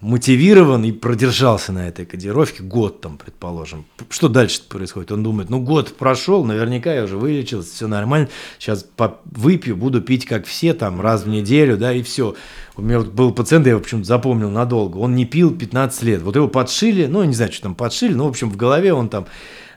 [0.00, 5.10] мотивирован и продержался на этой кодировке год, там, предположим, что дальше происходит?
[5.10, 8.86] Он думает, ну, год прошел, наверняка я уже вылечился, все нормально, сейчас
[9.24, 12.36] выпью, буду пить как все, там, раз в неделю, да, и все.
[12.76, 16.22] У меня вот был пациент, я его почему-то запомнил надолго, он не пил 15 лет.
[16.22, 19.08] Вот его подшили, ну, не знаю, что там подшили, но, в общем, в голове он
[19.08, 19.26] там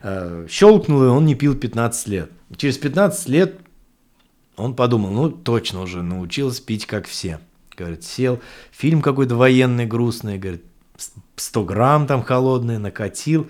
[0.04, 2.32] э, щелкнул, и он не пил 15 лет.
[2.58, 3.60] Через 15 лет
[4.56, 7.40] он подумал, ну, точно уже научился пить, как все.
[7.76, 8.40] Говорит, сел,
[8.72, 10.64] фильм какой-то военный, грустный, говорит,
[11.36, 13.50] 100 грамм там холодный, накатил.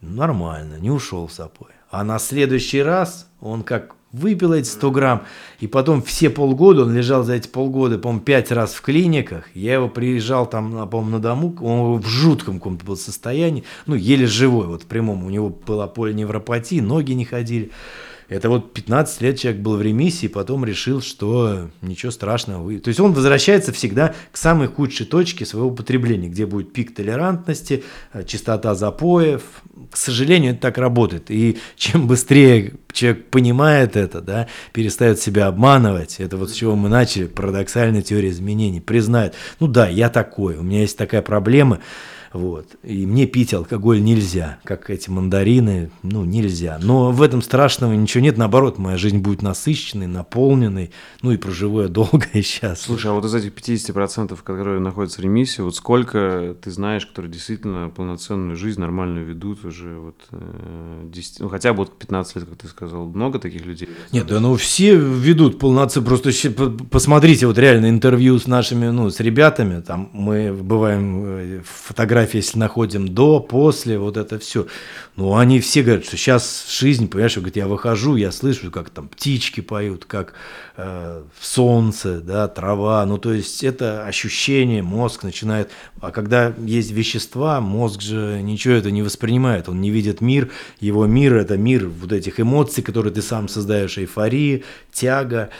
[0.00, 1.68] Нормально, не ушел в запой.
[1.90, 5.22] А на следующий раз он как выпил эти 100 грамм,
[5.60, 9.74] и потом все полгода, он лежал за эти полгода, по-моему, пять раз в клиниках, я
[9.74, 14.66] его приезжал там, по-моему, на дому, он в жутком каком-то был состоянии, ну, еле живой,
[14.66, 17.70] вот в прямом, у него была полиневропатия, ноги не ходили,
[18.30, 22.78] это вот 15 лет человек был в ремиссии, потом решил, что ничего страшного.
[22.78, 27.82] То есть он возвращается всегда к самой худшей точке своего потребления, где будет пик толерантности,
[28.12, 29.42] э, частота запоев.
[29.90, 31.28] К сожалению, это так работает.
[31.28, 36.88] И чем быстрее человек понимает это, да, перестает себя обманывать, это вот с чего мы
[36.88, 41.80] начали, парадоксальная теория изменений, признает, ну да, я такой, у меня есть такая проблема,
[42.32, 42.76] Вот.
[42.82, 46.78] И мне пить алкоголь нельзя, как эти мандарины, ну, нельзя.
[46.80, 51.82] Но в этом страшного ничего нет, наоборот, моя жизнь будет насыщенной, наполненной, ну и проживу
[51.82, 52.74] я долго и счастливо.
[52.76, 57.32] Слушай, а вот из этих 50%, которые находятся в ремиссии, вот сколько ты знаешь, которые
[57.32, 62.44] действительно полноценную жизнь нормальную ведут уже вот э, 10, ну хотя бы вот 15 лет,
[62.44, 63.88] как ты сказал, много таких людей?
[64.12, 66.30] Нет, да ну все ведут полноценно, просто
[66.90, 71.62] посмотрите вот реально интервью с нашими, ну, с ребятами, там мы бываем э,
[72.20, 74.66] фотографии, если находим до, после, вот это все.
[75.16, 79.08] Ну, они все говорят, что сейчас жизнь, понимаешь, говорят, я выхожу, я слышу, как там
[79.08, 80.34] птички поют, как
[80.76, 87.60] э, солнце, да, трава, ну, то есть это ощущение, мозг начинает, а когда есть вещества,
[87.60, 92.12] мозг же ничего это не воспринимает, он не видит мир, его мир– это мир вот
[92.12, 95.50] этих эмоций, которые ты сам создаешь, эйфории, тяга,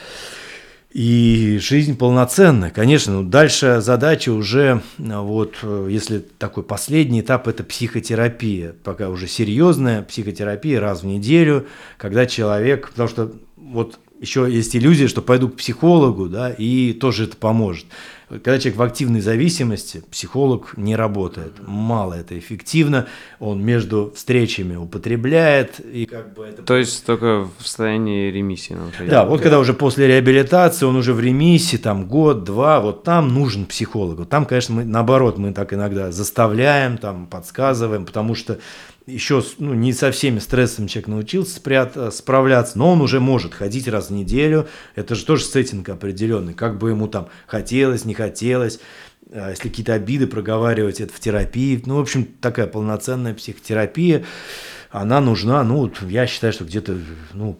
[0.92, 3.22] и жизнь полноценная, конечно.
[3.22, 5.54] Но дальше задача уже, вот,
[5.88, 8.74] если такой последний этап, это психотерапия.
[8.82, 15.08] Пока уже серьезная психотерапия раз в неделю, когда человек, потому что вот еще есть иллюзия,
[15.08, 17.86] что пойду к психологу, да, и тоже это поможет.
[18.30, 21.52] Когда человек в активной зависимости, психолог не работает.
[21.66, 23.08] Мало это эффективно.
[23.40, 25.80] Он между встречами употребляет.
[25.80, 26.62] И как бы это...
[26.62, 28.74] То есть только в состоянии ремиссии.
[28.74, 29.10] Например.
[29.10, 33.34] Да, вот когда уже после реабилитации, он уже в ремиссии, там год, два, вот там
[33.34, 34.18] нужен психолог.
[34.20, 38.60] Вот там, конечно, мы наоборот, мы так иногда заставляем, там подсказываем, потому что
[39.12, 43.54] еще ну, не со всеми стрессами человек научился спрят, э, справляться, но он уже может
[43.54, 44.68] ходить раз в неделю.
[44.94, 46.54] Это же тоже сеттинг определенный.
[46.54, 48.80] Как бы ему там хотелось, не хотелось.
[49.32, 51.82] А если какие-то обиды проговаривать, это в терапии.
[51.86, 54.24] Ну, в общем, такая полноценная психотерапия.
[54.90, 56.98] Она нужна, ну, я считаю, что где-то
[57.32, 57.58] ну,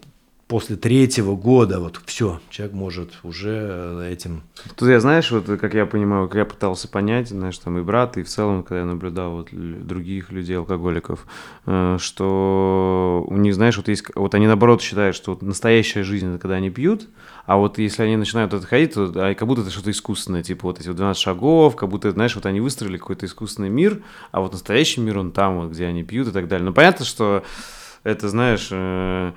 [0.50, 4.42] после третьего года вот все, человек может уже э, этим...
[4.74, 8.18] Тут я, знаешь, вот как я понимаю, как я пытался понять, знаешь, там и брат,
[8.18, 11.24] и в целом, когда я наблюдал вот других людей, алкоголиков,
[11.66, 16.28] э, что у них, знаешь, вот есть, вот они наоборот считают, что вот настоящая жизнь,
[16.28, 17.08] это когда они пьют,
[17.46, 20.80] а вот если они начинают это ходить, то как будто это что-то искусственное, типа вот
[20.80, 24.50] эти вот 12 шагов, как будто, знаешь, вот они выстроили какой-то искусственный мир, а вот
[24.50, 26.66] настоящий мир, он там вот, где они пьют и так далее.
[26.66, 27.44] Ну, понятно, что
[28.02, 29.32] это, знаешь, э, Э,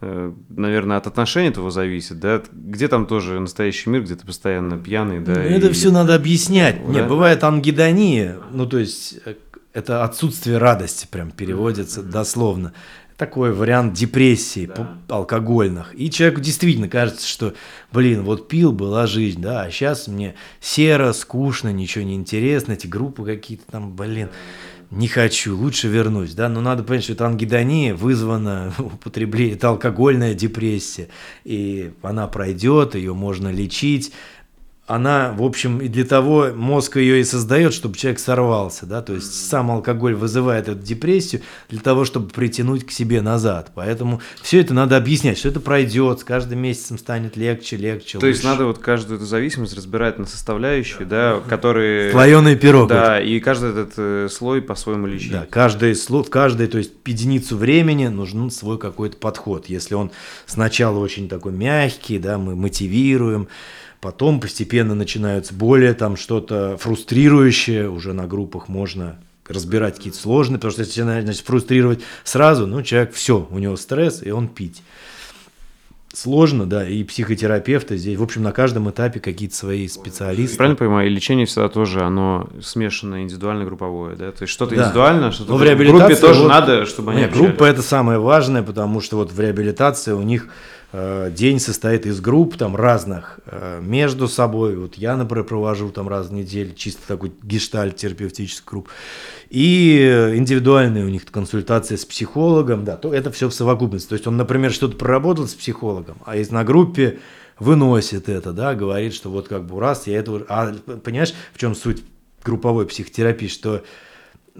[0.00, 2.42] наверное, от отношений этого зависит, да?
[2.52, 5.34] Где там тоже настоящий мир, где ты постоянно пьяный, да?
[5.34, 5.72] Ну, это и...
[5.72, 6.84] все надо объяснять.
[6.86, 6.92] Да?
[6.92, 9.34] Нет, бывает ангидония, ну, то есть э,
[9.72, 12.10] это отсутствие радости прям переводится mm-hmm.
[12.10, 12.72] дословно.
[13.16, 14.96] Такой вариант депрессии да.
[15.08, 15.92] алкогольных.
[15.98, 17.54] И человеку действительно кажется, что,
[17.92, 22.86] блин, вот пил, была жизнь, да, а сейчас мне серо, скучно, ничего не интересно, эти
[22.86, 24.28] группы какие-то там, блин
[24.90, 30.34] не хочу, лучше вернусь, да, но надо понять, что это ангидония вызвана употреблением, это алкогольная
[30.34, 31.08] депрессия,
[31.44, 34.12] и она пройдет, ее можно лечить,
[34.88, 39.12] она, в общем, и для того мозг ее и создает, чтобы человек сорвался, да, то
[39.12, 43.70] есть сам алкоголь вызывает эту депрессию для того, чтобы притянуть к себе назад.
[43.74, 48.18] Поэтому все это надо объяснять, что это пройдет, с каждым месяцем станет легче, легче.
[48.18, 48.28] То лучше.
[48.28, 52.10] есть надо вот каждую эту зависимость разбирать на составляющие, да, которые...
[52.10, 52.88] Слоеный пирог.
[52.88, 55.32] Да, и каждый этот э, слой по-своему лечить.
[55.32, 59.66] Да, каждый слой, в каждой, то есть единицу времени нужен свой какой-то подход.
[59.66, 60.10] Если он
[60.46, 63.48] сначала очень такой мягкий, да, мы мотивируем,
[64.00, 70.72] Потом постепенно начинаются более там что-то фрустрирующее, уже на группах можно разбирать какие-то сложные, потому
[70.72, 74.82] что если начинать фрустрировать сразу, ну, человек все, у него стресс, и он пить.
[76.14, 80.56] Сложно, да, и психотерапевты здесь, в общем, на каждом этапе какие-то свои специалисты.
[80.56, 84.32] Правильно понимаю, и лечение всегда тоже, оно смешанное, индивидуально, групповое, да?
[84.32, 84.82] То есть что-то да.
[84.82, 88.62] индивидуально, что-то в, в группе тоже вот, надо, чтобы они Нет, группа это самое важное,
[88.62, 90.48] потому что вот в реабилитации у них
[90.92, 94.74] день состоит из групп там разных э, между собой.
[94.76, 98.88] Вот я, например, провожу там раз в неделю чисто такой гештальт терапевтический групп.
[99.50, 104.08] И индивидуальные у них консультации с психологом, да, то это все в совокупности.
[104.08, 107.18] То есть он, например, что-то проработал с психологом, а есть на группе
[107.58, 110.46] выносит это, да, говорит, что вот как бы раз я это...
[110.48, 110.72] А
[111.04, 112.02] понимаешь, в чем суть
[112.42, 113.82] групповой психотерапии, что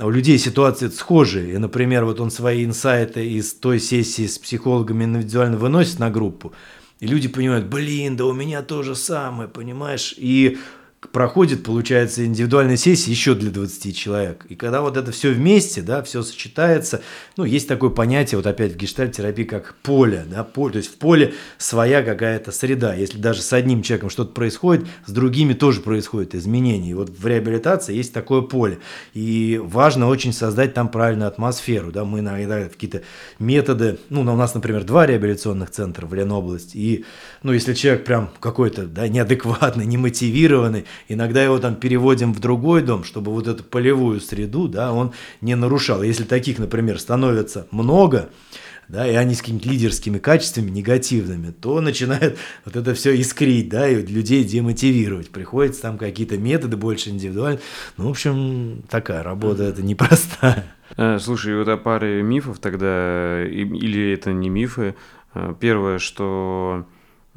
[0.06, 1.54] у людей ситуации схожие.
[1.54, 6.52] И, например, вот он свои инсайты из той сессии с психологами индивидуально выносит на группу,
[7.00, 10.14] и люди понимают, блин, да у меня то же самое, понимаешь?
[10.16, 10.58] И
[11.12, 14.44] проходит, получается, индивидуальная сессия еще для 20 человек.
[14.48, 17.02] И когда вот это все вместе, да, все сочетается,
[17.36, 20.96] ну, есть такое понятие, вот опять в гештальт-терапии, как поле, да, поле, то есть в
[20.96, 22.94] поле своя какая-то среда.
[22.94, 26.90] Если даже с одним человеком что-то происходит, с другими тоже происходят изменения.
[26.90, 28.78] И вот в реабилитации есть такое поле.
[29.14, 33.02] И важно очень создать там правильную атмосферу, да, мы иногда какие-то
[33.38, 37.04] методы, ну, у нас, например, два реабилитационных центра в Ленобласти, и,
[37.44, 43.04] ну, если человек прям какой-то, да, неадекватный, немотивированный, Иногда его там переводим в другой дом,
[43.04, 46.02] чтобы вот эту полевую среду, да, он не нарушал.
[46.02, 48.30] Если таких, например, становится много,
[48.88, 53.88] да, и они с какими-то лидерскими качествами негативными, то начинает вот это все искрить, да,
[53.88, 55.30] и людей демотивировать.
[55.30, 57.60] Приходится там какие-то методы больше индивидуальные.
[57.96, 60.64] Ну, в общем, такая работа, это непростая.
[60.96, 64.94] Э, слушай, вот о паре мифов тогда, или это не мифы.
[65.34, 66.86] Э, первое, что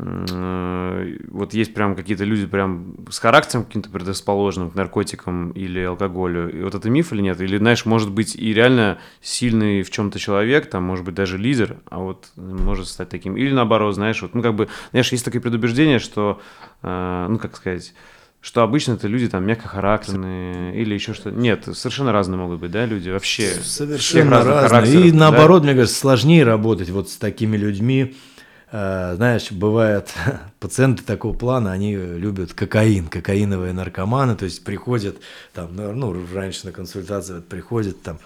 [0.02, 6.50] вот есть прям какие-то люди прям с характером каким-то предрасположенным к наркотикам или алкоголю.
[6.50, 7.40] И вот это миф или нет?
[7.40, 11.78] Или, знаешь, может быть и реально сильный в чем-то человек, там, может быть, даже лидер,
[11.90, 13.38] а вот может стать таким.
[13.38, 16.42] Или наоборот, знаешь, вот, ну, как бы, знаешь, есть такое предубеждение, что,
[16.82, 17.94] э, ну, как сказать,
[18.40, 21.38] что обычно это люди там мягкохарактерные или еще что-то.
[21.38, 23.50] Нет, совершенно разные могут быть, да, люди вообще.
[23.62, 25.10] Совершенно разные.
[25.10, 25.68] И наоборот, да?
[25.68, 28.31] мне кажется, сложнее работать вот с такими людьми, Э,
[28.72, 30.14] знаешь, бывает,
[30.60, 35.18] пациенты такого плана, они любят кокаин, кокаиновые наркоманы, то есть приходят,
[35.54, 38.20] там, ну, ну раньше на консультацию вот, приходят, там,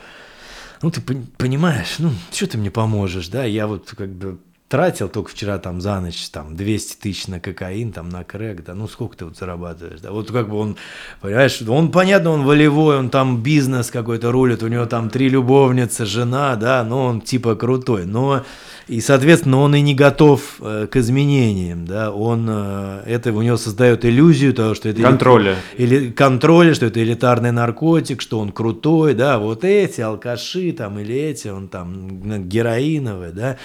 [0.82, 4.38] ну, ты понимаешь, ну, что ты мне поможешь, да, я вот как бы
[4.68, 8.74] тратил только вчера там за ночь там 200 тысяч на кокаин, там на крэк, да,
[8.74, 10.78] ну сколько ты вот зарабатываешь, да, вот как бы он,
[11.22, 16.05] понимаешь, он, понятно, он волевой, он там бизнес какой-то рулит, у него там три любовницы,
[16.05, 18.43] жена, да, но он типа крутой, но
[18.88, 23.57] и, соответственно, он и не готов э, к изменениям, да, он, э, это у него
[23.57, 25.01] создает иллюзию того, что это...
[25.01, 25.57] Контроля.
[25.78, 31.16] Или контроля, что это элитарный наркотик, что он крутой, да, вот эти алкаши там или
[31.16, 33.57] эти, он там героиновый, да,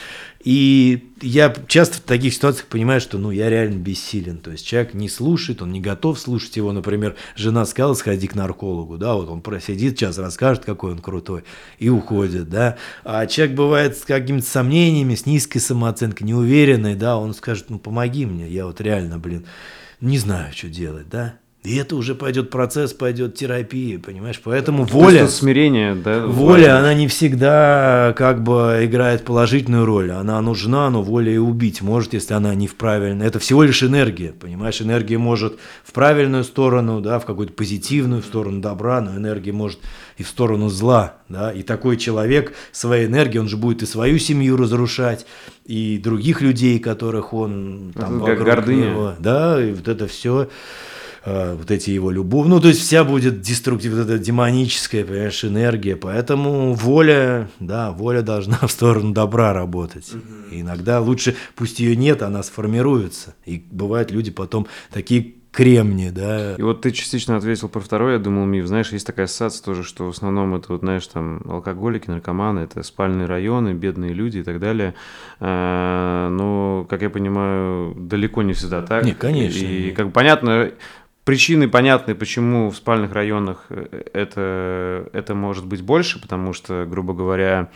[0.43, 4.39] и я часто в таких ситуациях понимаю, что ну, я реально бессилен.
[4.39, 6.73] То есть человек не слушает, он не готов слушать его.
[6.73, 8.97] Например, жена сказала, сходи к наркологу.
[8.97, 11.45] Да, вот он просидит сейчас, расскажет, какой он крутой,
[11.79, 12.49] и уходит.
[12.49, 12.79] Да.
[13.05, 18.25] А человек бывает с какими-то сомнениями, с низкой самооценкой, неуверенный, да, он скажет, ну помоги
[18.25, 19.45] мне, я вот реально, блин,
[20.01, 21.35] не знаю, что делать, да.
[21.63, 24.41] И это уже пойдет процесс, пойдет терапия, понимаешь?
[24.43, 25.29] Поэтому воля...
[25.29, 26.27] смирение, да?
[26.27, 30.11] Воля, она не всегда как бы играет положительную роль.
[30.11, 33.27] Она нужна, но воля и убить может, если она не в правильной.
[33.27, 34.81] Это всего лишь энергия, понимаешь?
[34.81, 39.81] Энергия может в правильную сторону, да, в какую-то позитивную, в сторону добра, но энергия может
[40.17, 41.53] и в сторону зла, да.
[41.53, 45.27] И такой человек своей энергией, он же будет и свою семью разрушать,
[45.67, 48.91] и других людей, которых он там, как гордыня.
[48.93, 50.49] Него, да, и вот это все
[51.25, 52.47] э, вот эти его любовь.
[52.49, 55.97] Ну, то есть вся будет деструктивная, вот эта демоническая, понимаешь, энергия.
[55.97, 60.13] Поэтому воля, да, воля должна в сторону добра работать.
[60.13, 60.55] Угу.
[60.55, 63.35] И иногда лучше, пусть ее нет, она сформируется.
[63.47, 66.55] И бывают люди потом такие кремни, да.
[66.55, 68.67] И вот ты частично ответил про второй, я думал, миф.
[68.67, 72.83] Знаешь, есть такая ассоциация тоже, что в основном это, вот, знаешь, там, алкоголики, наркоманы, это
[72.83, 74.95] спальные районы, бедные люди и так далее.
[75.41, 79.05] А, но, как я понимаю, далеко не всегда так.
[79.05, 79.65] Не, конечно.
[79.65, 80.71] И, как бы понятно,
[81.25, 87.15] Причины понятны, почему в спальных районах э, это, это может быть больше, потому что, грубо
[87.15, 87.71] говоря,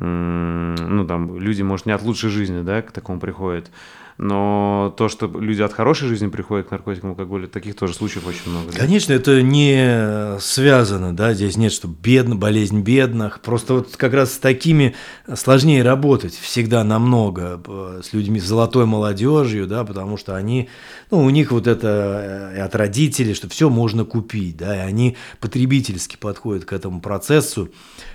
[0.00, 3.70] ну, там, люди, может, не от лучшей жизни, да, к такому приходят.
[4.18, 8.50] Но то, что люди от хорошей жизни приходят к наркотикам, алкоголю, таких тоже случаев очень
[8.50, 8.72] много.
[8.72, 13.40] Конечно, это не связано, да, здесь нет, что бедно, болезнь бедных.
[13.40, 14.96] Просто вот как раз с такими
[15.32, 20.68] сложнее работать всегда намного э, с людьми, с золотой молодежью, да, потому что они,
[21.12, 25.16] ну, у них вот это э, от родителей, что все можно купить, да, и они
[25.38, 27.70] потребительски подходят к этому процессу.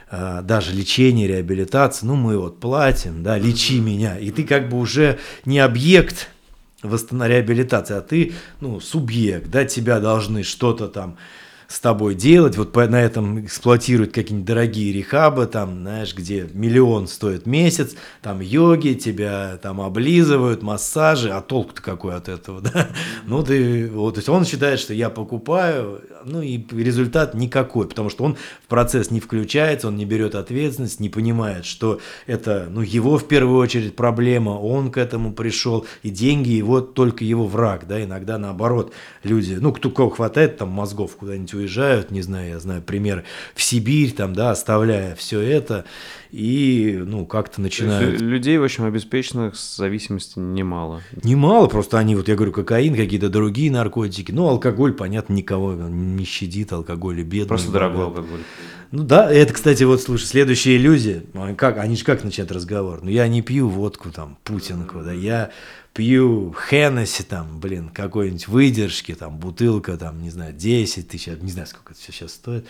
[0.10, 4.78] А, даже лечение, реабилитация, ну мы вот платим, да, лечи меня, и ты как бы
[4.78, 6.30] уже не объект
[6.84, 11.18] восстановления реабилитации, а ты, ну, субъект, да, тебя должны что-то там
[11.74, 17.47] с тобой делать, вот на этом эксплуатируют какие-нибудь дорогие рехабы, там, знаешь, где миллион стоит
[17.47, 22.89] месяц, там йоги, тебя там облизывают, массажи, а толк-то какой от этого, да?
[23.26, 28.11] Ну, ты, вот, то есть он считает, что я покупаю, ну, и результат никакой, потому
[28.11, 32.82] что он в процесс не включается, он не берет ответственность, не понимает, что это, ну,
[32.82, 37.88] его в первую очередь проблема, он к этому пришел, и деньги его, только его враг,
[37.88, 38.93] да, иногда наоборот,
[39.24, 43.24] люди, ну, кто кого хватает там мозгов куда-нибудь уезжают, не знаю, я знаю пример,
[43.55, 45.86] в Сибирь, там, да, оставляя все это,
[46.32, 48.20] и, ну, как-то начинают...
[48.22, 51.01] людей, в общем, обеспеченных с зависимости немало.
[51.24, 56.26] Немало, просто они, вот я говорю, кокаин, какие-то другие наркотики, ну, алкоголь, понятно, никого не
[56.26, 57.47] щадит, алкоголь и бедный.
[57.47, 58.41] Просто дорогой алкоголь.
[58.91, 61.24] Ну да, это, кстати, вот, слушай, следующая иллюзия,
[61.57, 62.99] как, они же как начинают разговор?
[63.01, 65.49] Ну, я не пью водку, там, путинку, да, я
[65.94, 71.68] пью Хеннесси, там, блин, какой-нибудь выдержки, там, бутылка, там, не знаю, 10 тысяч, не знаю,
[71.68, 72.66] сколько это все сейчас стоит.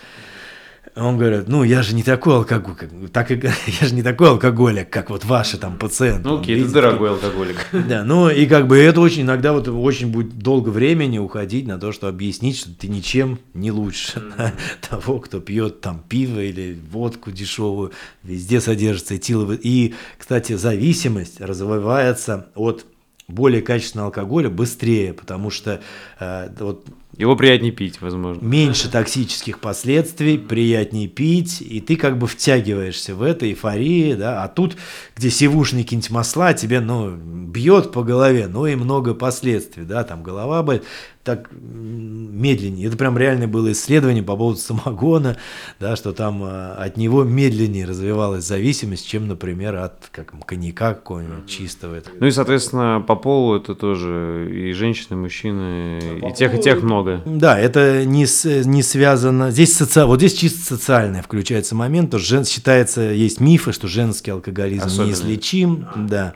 [0.96, 3.30] Он говорит, ну я же не такой алкоголик, как, так
[3.80, 6.28] я же не такой алкоголик, как вот ваши там пациенты.
[6.28, 7.56] Ну окей, ты дорогой алкоголик.
[7.88, 11.78] Да, ну и как бы это очень иногда вот очень будет долго времени уходить на
[11.78, 14.52] то, что объяснить, что ты ничем не лучше mm-hmm.
[14.88, 19.58] того, кто пьет там пиво или водку дешевую, везде содержится этиловый.
[19.60, 22.86] И, кстати, зависимость развивается от
[23.28, 25.80] более качественного алкоголя быстрее, потому что
[26.20, 28.44] э, вот его приятнее пить, возможно.
[28.44, 34.48] Меньше токсических последствий, приятнее пить, и ты как бы втягиваешься в это, эйфории, да, а
[34.48, 34.76] тут,
[35.16, 40.22] где сивушные какие-нибудь масла, тебе, ну, бьет по голове, ну и много последствий, да, там
[40.22, 40.84] голова болит,
[41.24, 42.86] так медленнее.
[42.86, 45.38] Это прям реально было исследование по поводу самогона,
[45.80, 51.48] да, что там а, от него медленнее развивалась зависимость, чем, например, от как, коньяка какого-нибудь
[51.48, 52.02] чистого.
[52.20, 56.60] Ну и, соответственно, по полу это тоже и женщины, и мужчины, по и тех, и
[56.60, 57.22] тех много.
[57.24, 58.26] Да, это не,
[58.66, 59.50] не связано.
[59.50, 60.04] Здесь соци...
[60.04, 62.44] вот здесь чисто социальное включается момент, то жен...
[62.44, 65.06] считается, есть мифы, что женский алкоголизм Особенно.
[65.06, 66.34] неизлечим, да,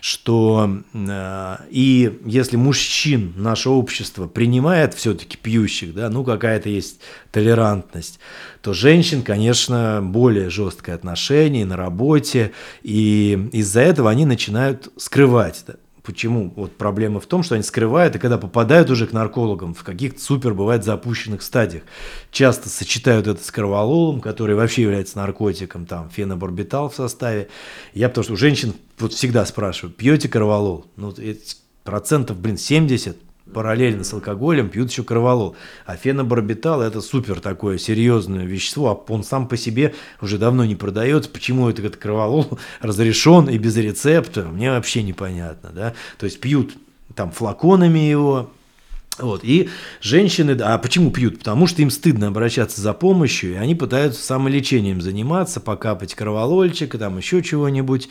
[0.00, 7.00] что э, и если мужчин наше общество принимает все-таки пьющих, да, ну какая-то есть
[7.32, 8.18] толерантность,
[8.62, 12.52] то женщин, конечно, более жесткое отношение на работе,
[12.82, 15.64] и из-за этого они начинают скрывать.
[15.66, 15.74] Да.
[16.08, 16.54] Почему?
[16.56, 20.18] Вот проблема в том, что они скрывают, и когда попадают уже к наркологам в каких-то
[20.18, 21.82] супер, бывает, запущенных стадиях,
[22.30, 27.48] часто сочетают это с кровололом, который вообще является наркотиком, там, фенобарбитал в составе.
[27.92, 30.86] Я потому что у женщин вот всегда спрашиваю, пьете кроволол?
[30.96, 31.14] Ну,
[31.84, 33.18] процентов, блин, 70
[33.52, 35.56] параллельно с алкоголем пьют еще кроволол.
[35.86, 40.76] А фенобарбитал это супер такое серьезное вещество, а он сам по себе уже давно не
[40.76, 41.30] продается.
[41.30, 45.70] Почему этот кроволол разрешен и без рецепта, мне вообще непонятно.
[45.74, 45.94] Да?
[46.18, 46.76] То есть пьют
[47.14, 48.50] там флаконами его,
[49.18, 49.40] вот.
[49.42, 49.68] И
[50.00, 51.38] женщины, а почему пьют?
[51.38, 56.98] Потому что им стыдно обращаться за помощью, и они пытаются самолечением заниматься, покапать кроволольчик, и
[56.98, 58.08] там еще чего-нибудь.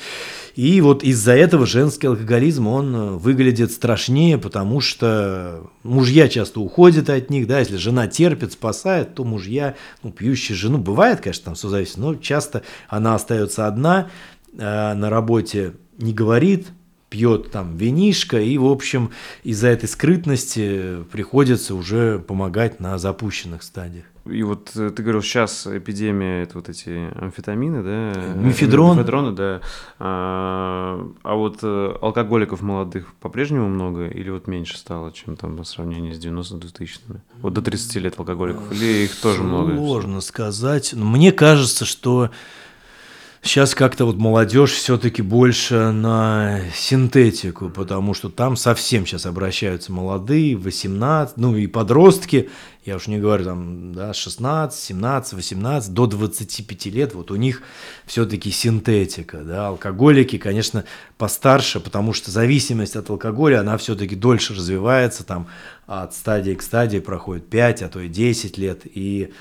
[0.55, 7.09] И вот из-за этого женский алкоголизм, он э, выглядит страшнее, потому что мужья часто уходят
[7.09, 11.55] от них, да, если жена терпит, спасает, то мужья, ну, пьющие жену, бывает, конечно, там
[11.55, 14.09] все зависит, но часто она остается одна,
[14.53, 16.67] э, на работе не говорит,
[17.09, 19.11] пьет там винишко, и, в общем,
[19.43, 24.05] из-за этой скрытности приходится уже помогать на запущенных стадиях.
[24.29, 28.33] И вот э, ты говорил, сейчас эпидемия, это вот эти амфетамины, да?
[28.35, 28.97] Мифедрон.
[28.97, 29.61] Мифедроны, да.
[29.99, 35.63] А, а вот э, алкоголиков молодых по-прежнему много или вот меньше стало, чем там по
[35.63, 37.19] сравнению с 90-2000-ми?
[37.41, 39.75] Вот до 30 лет алкоголиков или их тоже много?
[39.75, 40.91] Сложно сказать.
[40.93, 42.29] Но мне кажется, что
[43.43, 50.57] Сейчас как-то вот молодежь все-таки больше на синтетику, потому что там совсем сейчас обращаются молодые,
[50.57, 52.49] 18, ну и подростки,
[52.83, 57.61] я уж не говорю там, да, 16, 17, 18, до 25 лет, вот у них
[58.05, 60.83] все-таки синтетика, да, алкоголики, конечно,
[61.17, 65.47] постарше, потому что зависимость от алкоголя, она все-таки дольше развивается, там
[65.85, 69.31] от стадии к стадии проходит 5, а то и 10 лет, и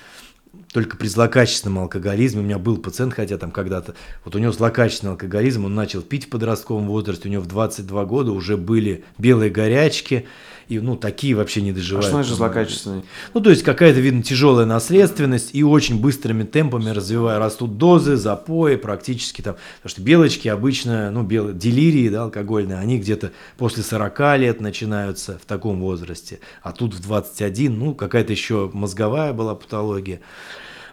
[0.77, 3.95] только при злокачественном алкоголизме, у меня был пациент, хотя там когда-то,
[4.27, 8.05] вот у него злокачественный алкоголизм, он начал пить в подростковом возрасте, у него в 22
[8.05, 10.27] года уже были белые горячки,
[10.69, 12.05] и ну такие вообще не доживают.
[12.05, 13.05] А что значит злокачественный?
[13.33, 18.77] Ну то есть какая-то, видно, тяжелая наследственность и очень быстрыми темпами развивая, растут дозы, запои,
[18.77, 24.39] практически там, потому что белочки обычно, ну белые, делирии, да, алкогольные, они где-то после 40
[24.41, 30.21] лет начинаются в таком возрасте, а тут в 21, ну какая-то еще мозговая была патология.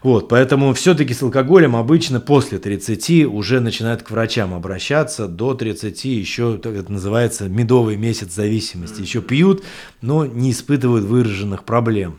[0.04, 6.04] Вот, поэтому все-таки с алкоголем обычно после 30 уже начинают к врачам обращаться, до 30
[6.04, 9.00] еще, это называется, медовый месяц зависимости.
[9.00, 9.64] Еще пьют,
[10.02, 12.18] но не испытывают выраженных проблем.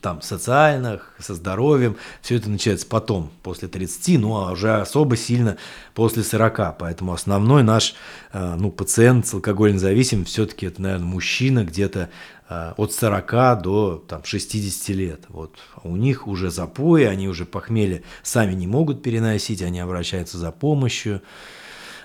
[0.00, 5.56] Там, социальных, со здоровьем, все это начинается потом, после 30, ну, а уже особо сильно
[5.94, 7.96] после 40, поэтому основной наш,
[8.32, 12.08] э, ну, пациент с алкогольной зависимостью все-таки это, наверное, мужчина где-то
[12.50, 18.54] от 40 до там, 60 лет, вот, у них уже запои, они уже похмелье сами
[18.54, 21.22] не могут переносить, они обращаются за помощью,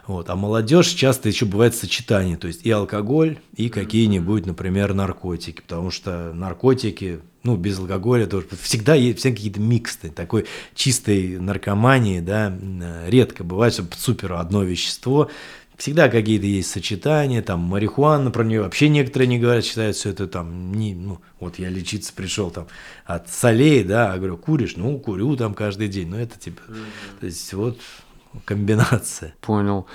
[0.08, 0.30] вот.
[0.30, 5.89] А молодежь часто еще бывает сочетание, то есть и алкоголь, и какие-нибудь, например, наркотики, потому
[5.89, 8.48] что наркотики ну, без алкоголя тоже.
[8.60, 12.52] Всегда есть все какие-то миксты, такой чистой наркомании, да,
[13.08, 15.30] редко бывает, что супер одно вещество,
[15.78, 20.28] всегда какие-то есть сочетания, там, марихуана, про нее вообще некоторые не говорят, считают, что это
[20.28, 22.67] там, не, ну, вот я лечиться пришел там
[23.05, 24.76] от солей, да, а говорю, куришь?
[24.78, 27.19] Ну, курю там каждый день, ну, это типа, mm-hmm.
[27.19, 27.78] то есть вот
[28.45, 29.36] комбинация.
[29.41, 29.88] Понял.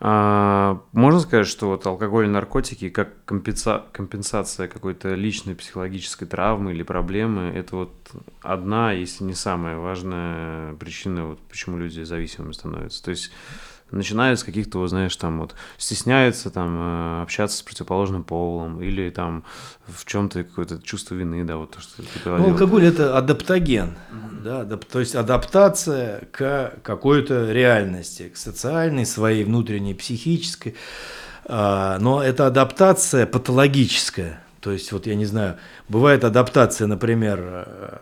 [0.00, 3.84] А, можно сказать, что вот алкоголь и наркотики как компенса...
[3.92, 7.92] компенсация какой-то личной психологической травмы или проблемы, это вот
[8.42, 13.02] одна, если не самая важная причина, вот почему люди зависимыми становятся.
[13.04, 13.30] То есть
[13.94, 19.10] начинают с каких-то, вот, знаешь, там вот стесняются там э, общаться с противоположным полом или
[19.10, 19.44] там
[19.86, 22.46] в чем-то какое-то чувство вины, да, вот то, что ты говорил.
[22.46, 24.42] Ну, алкоголь это адаптоген, mm-hmm.
[24.42, 30.74] да, адап, то есть адаптация к какой-то реальности, к социальной, своей внутренней, психической,
[31.46, 35.56] а, но это адаптация патологическая, то есть вот я не знаю,
[35.88, 37.98] бывает адаптация, например, э,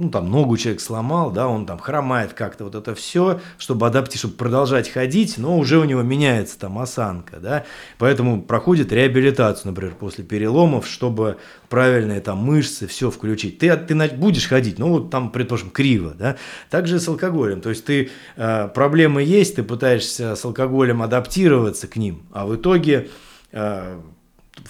[0.00, 4.18] ну, там, ногу человек сломал, да, он там хромает как-то, вот это все, чтобы адаптировать,
[4.18, 7.64] чтобы продолжать ходить, но уже у него меняется там осанка, да,
[7.98, 11.36] поэтому проходит реабилитацию, например, после переломов, чтобы
[11.68, 13.58] правильные там мышцы, все включить.
[13.58, 16.36] Ты, ты будешь ходить, ну, вот там, предположим, криво, да,
[16.70, 21.96] также с алкоголем, то есть ты, э, проблемы есть, ты пытаешься с алкоголем адаптироваться к
[21.96, 23.10] ним, а в итоге
[23.52, 24.00] э,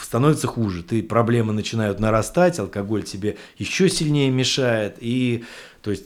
[0.00, 0.82] становится хуже.
[0.82, 4.96] Ты проблемы начинают нарастать, алкоголь тебе еще сильнее мешает.
[5.00, 5.44] И
[5.82, 6.04] то есть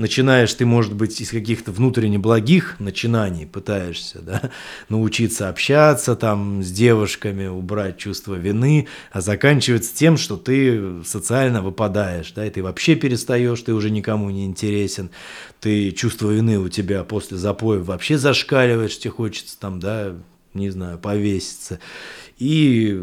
[0.00, 4.50] начинаешь ты, может быть, из каких-то внутренне благих начинаний пытаешься да,
[4.88, 12.32] научиться общаться там с девушками, убрать чувство вины, а заканчивается тем, что ты социально выпадаешь,
[12.32, 15.10] да, и ты вообще перестаешь, ты уже никому не интересен,
[15.60, 20.14] ты чувство вины у тебя после запоя вообще зашкаливает, что тебе хочется там, да,
[20.54, 21.78] не знаю, повеситься.
[22.40, 22.98] И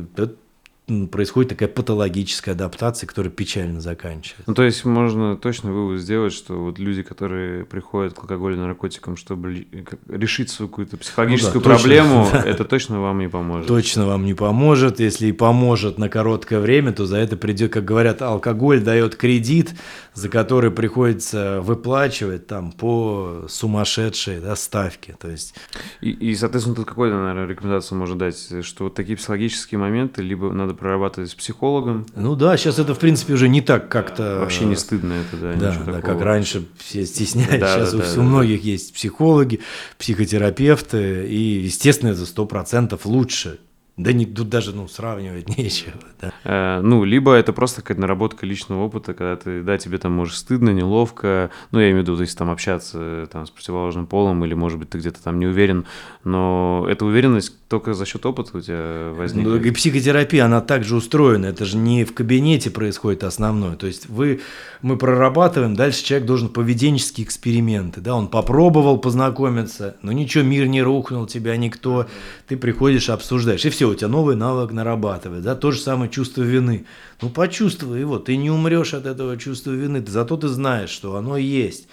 [1.12, 4.44] происходит такая патологическая адаптация, которая печально заканчивается.
[4.48, 8.60] Ну, то есть можно точно вывод сделать, что вот люди, которые приходят к алкоголю и
[8.60, 9.68] наркотикам, чтобы
[10.08, 13.68] решить свою какую-то психологическую ну, да, проблему, точно, это точно вам не поможет.
[13.68, 15.02] Точно вам не поможет.
[15.02, 19.76] Если и поможет на короткое время, то за это придет, как говорят, алкоголь дает кредит,
[20.14, 25.18] за который приходится выплачивать там по сумасшедшей да, ставке.
[25.20, 25.54] То есть...
[26.00, 30.50] И, и, соответственно, тут какую, наверное, рекомендацию можно дать, что вот такие психологические моменты либо
[30.54, 32.06] надо прорабатывать с психологом.
[32.16, 34.40] Ну да, сейчас это, в принципе, уже не так как-то...
[34.40, 37.60] Вообще не стыдно это, да, Да, да как раньше все стеснялись.
[37.60, 38.68] Да, сейчас да, у, да, у многих да.
[38.70, 39.62] есть психологи,
[39.98, 43.60] психотерапевты, и, естественно, это сто процентов лучше,
[43.98, 45.94] да не, тут даже ну, сравнивать нечего.
[46.22, 46.32] Да.
[46.44, 50.36] Э, ну, либо это просто какая-то наработка личного опыта, когда ты, да, тебе там может
[50.36, 54.54] стыдно, неловко, ну, я имею в виду, если там общаться там, с противоположным полом, или,
[54.54, 55.86] может быть, ты где-то там не уверен,
[56.24, 59.52] но эта уверенность только за счет опыта у тебя возникла.
[59.52, 64.08] Ну, и психотерапия, она также устроена, это же не в кабинете происходит основное, то есть
[64.10, 64.42] вы,
[64.84, 70.84] мы прорабатываем, дальше человек должен поведенческие эксперименты, да, он попробовал познакомиться, но ничего, мир не
[70.84, 72.08] рухнул, тебя никто,
[72.48, 76.42] ты приходишь, обсуждаешь, и все, у тебя новый навык нарабатывает, да, то же самое чувство
[76.42, 76.86] вины.
[77.22, 81.38] Ну, почувствуй его, ты не умрешь от этого чувства вины, зато ты знаешь, что оно
[81.38, 81.88] есть.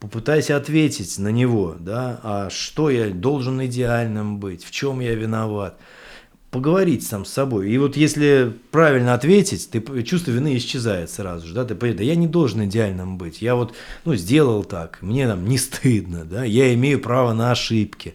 [0.00, 5.76] Попытайся ответить на него, да, а что я должен идеальным быть, в чем я виноват.
[6.50, 7.70] Поговорить сам с собой.
[7.70, 12.04] И вот если правильно ответить, ты, чувство вины исчезает сразу же, да, ты понимаешь, да
[12.04, 13.74] я не должен идеальным быть, я вот,
[14.04, 18.14] ну, сделал так, мне там не стыдно, да, я имею право на ошибки.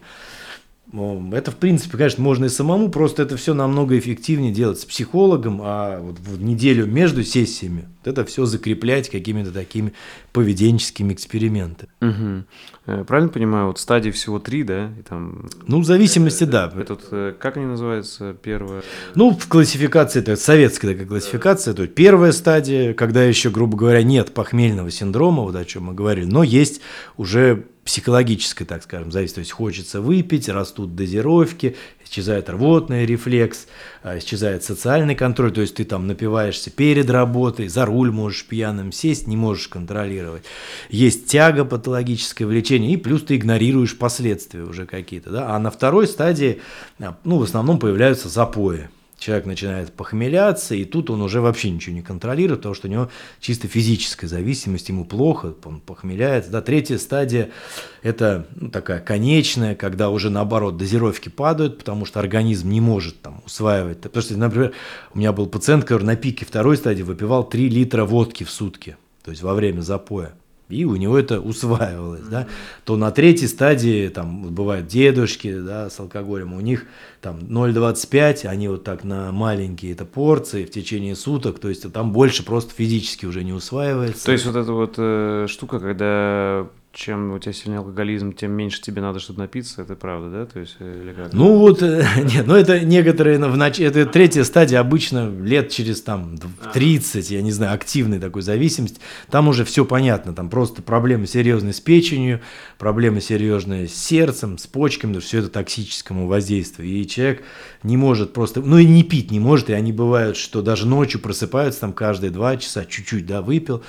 [1.32, 5.60] Это, в принципе, конечно, можно и самому, просто это все намного эффективнее делать с психологом,
[5.62, 9.92] а вот в неделю между сессиями вот это все закреплять какими-то такими
[10.32, 11.90] поведенческими экспериментами.
[12.00, 13.04] Угу.
[13.06, 14.90] Правильно понимаю, вот стадии всего три, да?
[14.98, 15.48] И там...
[15.66, 16.72] Ну, в зависимости, да.
[16.76, 18.82] Этот, э, как они называются, первая?
[19.14, 24.02] Ну, в классификации, это советская такая классификация, то есть первая стадия, когда еще, грубо говоря,
[24.02, 26.82] нет похмельного синдрома, вот о чем мы говорили, но есть
[27.16, 29.34] уже психологической, так скажем, зависит.
[29.34, 33.66] То есть хочется выпить, растут дозировки, исчезает рвотный рефлекс,
[34.02, 38.92] а, исчезает социальный контроль, то есть ты там напиваешься перед работой, за руль можешь пьяным
[38.92, 40.44] сесть, не можешь контролировать.
[40.90, 45.30] Есть тяга, патологическое влечение, и плюс ты игнорируешь последствия уже какие-то.
[45.30, 45.54] Да?
[45.54, 46.60] А на второй стадии,
[46.98, 48.88] а, ну, в основном появляются запои
[49.24, 53.08] человек начинает похмеляться, и тут он уже вообще ничего не контролирует, потому что у него
[53.40, 56.50] чисто физическая зависимость, ему плохо, он похмеляется.
[56.50, 57.50] Да, третья стадия–
[58.02, 63.40] это ну, такая конечная, когда уже наоборот дозировки падают, потому что организм не может там
[63.46, 64.02] усваивать.
[64.02, 64.72] Потому что, например,
[65.14, 68.98] у меня был пациент, который на пике второй стадии выпивал 3 литра водки в сутки,
[69.24, 70.34] то есть во время запоя
[70.68, 72.30] и у него это усваивалось, mm-hmm.
[72.30, 72.46] да,
[72.84, 76.86] то на третьей стадии, там, бывают дедушки, да, с алкоголем, у них
[77.20, 82.12] там 0,25, они вот так на маленькие это порции в течение суток, то есть там
[82.12, 84.24] больше просто физически уже не усваивается.
[84.24, 88.80] То есть вот эта вот э, штука, когда чем у тебя сильный алкоголизм, тем меньше
[88.80, 90.46] тебе надо, чтобы напиться, это правда, да?
[90.46, 91.32] То есть, э, или как?
[91.32, 93.80] Ну вот, э, нет, ну это некоторые, в нач...
[93.80, 96.36] это третья стадия, обычно лет через там
[96.72, 101.72] 30, я не знаю, активной такой зависимости, там уже все понятно, там просто проблемы серьезные
[101.72, 102.40] с печенью,
[102.78, 107.42] проблемы серьезные с сердцем, с почками, все это токсическому воздействию, и человек
[107.82, 111.20] не может просто, ну и не пить не может, и они бывают, что даже ночью
[111.20, 113.82] просыпаются там каждые два часа, чуть-чуть, да, выпил,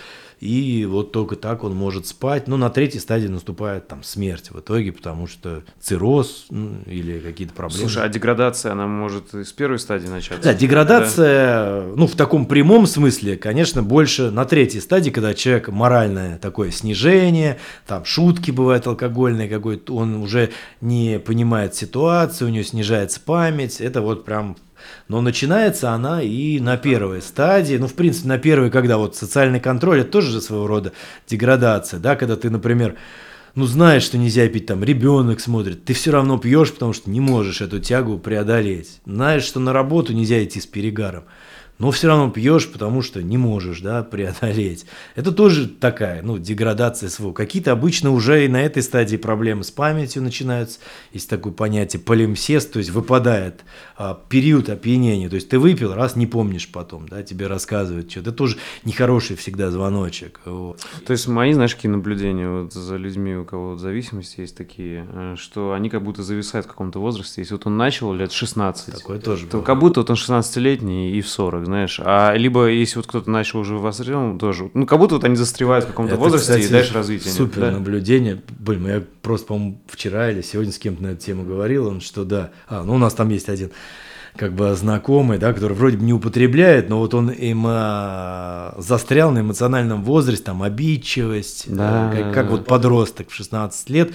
[0.46, 2.48] и вот только так он может спать.
[2.48, 7.54] Ну, на третьей стадии наступает там смерть в итоге, потому что цирроз ну, или какие-то
[7.54, 7.82] проблемы.
[7.82, 10.44] Слушай, а деградация, она может с первой стадии начаться?
[10.44, 11.88] Да, деградация, да?
[11.96, 17.58] ну, в таком прямом смысле, конечно, больше на третьей стадии, когда человек моральное такое снижение,
[17.88, 24.02] там шутки бывают алкогольные какой-то, он уже не понимает ситуацию, у него снижается память, это
[24.02, 24.56] вот прям
[25.08, 27.78] но начинается она и на первой стадии.
[27.78, 30.92] Ну, в принципе, на первой, когда вот социальный контроль, это тоже же своего рода
[31.28, 32.96] деградация, да, когда ты, например,
[33.56, 37.22] ну, знаешь, что нельзя пить, там, ребенок смотрит, ты все равно пьешь, потому что не
[37.22, 39.00] можешь эту тягу преодолеть.
[39.06, 41.24] Знаешь, что на работу нельзя идти с перегаром
[41.78, 44.86] но все равно пьешь, потому что не можешь, да, преодолеть.
[45.16, 47.34] Это тоже такая, ну, деградация своего.
[47.34, 50.80] Какие-то обычно уже и на этой стадии проблемы с памятью начинаются.
[51.12, 53.64] Есть такое понятие полимсест, то есть выпадает
[53.98, 55.30] а, период опьянения.
[55.30, 58.30] То есть ты выпил, раз не помнишь потом, да, тебе рассказывают что-то.
[58.30, 60.40] Это тоже нехороший всегда звоночек.
[60.46, 60.80] Вот.
[61.06, 65.36] То есть мои, знаешь, какие наблюдения вот за людьми, у кого зависимости есть такие, э,
[65.38, 67.42] что они как будто зависают в каком-то возрасте.
[67.42, 69.66] Если вот он начал лет 16, Такое тоже то бывает.
[69.66, 72.00] как будто вот он 16-летний и в 40 знаешь.
[72.04, 75.86] А либо если вот кто-то начал уже востребован, тоже, ну, как будто вот они застревают
[75.86, 77.34] в каком-то Это, возрасте кстати, и дальше развитие.
[77.34, 77.72] Супер да?
[77.72, 78.42] наблюдение.
[78.60, 82.24] Блин, я просто, по-моему, вчера или сегодня с кем-то на эту тему говорил, он что
[82.24, 82.52] да.
[82.68, 83.72] А, ну у нас там есть один
[84.36, 89.32] как бы знакомый, да, который вроде бы не употребляет, но вот он им а, застрял
[89.32, 92.52] на эмоциональном возрасте, там обидчивость, да, как, да, как да.
[92.52, 94.12] вот подросток в 16 лет,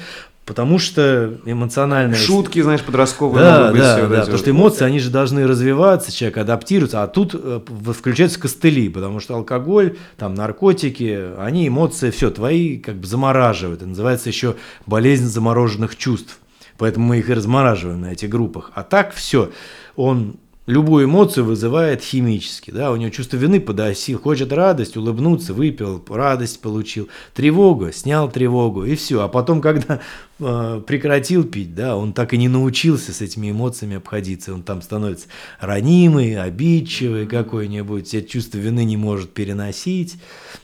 [0.50, 2.18] Потому что эмоциональная...
[2.18, 3.82] Шутки, знаешь, подростковые да, могут быть.
[3.82, 7.36] Да, все да, эти потому что эмоции, они же должны развиваться, человек адаптируется, а тут
[7.40, 7.60] э,
[7.96, 13.82] включаются костыли, потому что алкоголь, там, наркотики, они эмоции, все, твои как бы замораживают.
[13.82, 16.40] Это называется еще болезнь замороженных чувств.
[16.78, 18.72] Поэтому мы их и размораживаем на этих группах.
[18.74, 19.52] А так все,
[19.94, 20.34] он
[20.66, 26.60] любую эмоцию вызывает химически, да, у него чувство вины подосил, хочет радость, улыбнуться, выпил, радость
[26.60, 30.00] получил, тревогу, снял тревогу и все, а потом, когда
[30.40, 35.26] прекратил пить, да, он так и не научился с этими эмоциями обходиться, он там становится
[35.60, 40.16] ранимый, обидчивый какой-нибудь, это чувство вины не может переносить,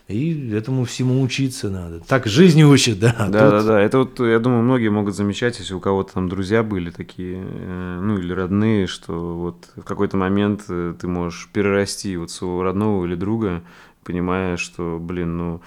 [0.09, 2.01] и этому всему учиться надо.
[2.01, 3.15] Так жизнь учит, да.
[3.19, 3.81] Да, тут- да, да.
[3.81, 8.01] Это вот, я думаю, многие могут замечать, если у кого-то там друзья были такие, э,
[8.03, 13.05] ну или родные, что вот в какой-то момент э, ты можешь перерасти вот своего родного
[13.05, 13.63] или друга,
[14.05, 15.61] понимая, что, блин, ну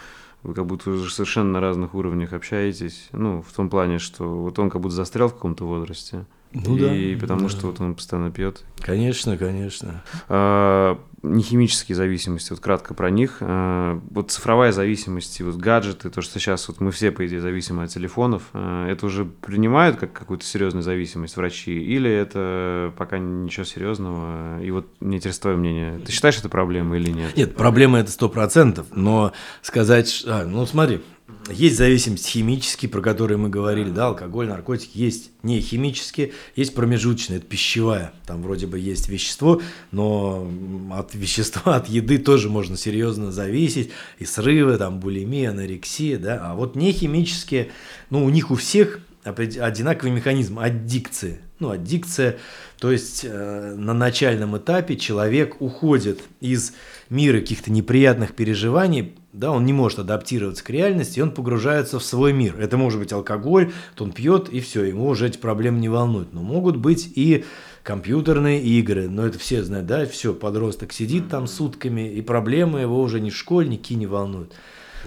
[0.43, 4.57] вы как будто уже совершенно на разных уровнях общаетесь, ну в том плане, что вот
[4.59, 7.49] он как будто застрял в каком-то возрасте, Ну и да, потому да.
[7.49, 8.63] что вот он постоянно пьет.
[8.79, 10.03] Конечно, конечно.
[10.29, 13.37] А, Нехимические зависимости, вот кратко про них.
[13.41, 17.83] А, Вот цифровая зависимость, вот гаджеты, то, что сейчас вот мы все, по идее, зависимы
[17.83, 23.65] от телефонов, а, это уже принимают как какую-то серьезную зависимость врачи, или это пока ничего
[23.65, 24.61] серьезного?
[24.61, 25.99] И вот мне интересно твое мнение.
[25.99, 27.35] Ты считаешь это проблемой или нет?
[27.35, 31.01] Нет, проблема это сто процентов, но сказать, а, ну смотри,
[31.49, 37.37] есть зависимость химические, про которые мы говорили, да, алкоголь, наркотики, есть не химические, есть промежуточные,
[37.37, 40.49] это пищевая, там вроде бы есть вещество, но
[40.91, 46.55] от вещества, от еды тоже можно серьезно зависеть, и срывы, там, булимия, анорексия, да, а
[46.55, 47.69] вот не химические,
[48.09, 51.39] ну, у них у всех одинаковый механизм аддикции.
[51.59, 52.37] Ну, аддикция,
[52.79, 56.73] то есть э, на начальном этапе человек уходит из
[57.09, 62.03] мира каких-то неприятных переживаний, да, он не может адаптироваться к реальности, и он погружается в
[62.03, 62.59] свой мир.
[62.59, 66.33] Это может быть алкоголь, то он пьет, и все, ему уже эти проблемы не волнуют.
[66.33, 67.45] Но могут быть и
[67.83, 73.01] компьютерные игры, но это все знают, да, все, подросток сидит там сутками, и проблемы его
[73.01, 74.53] уже ни школьники не волнуют.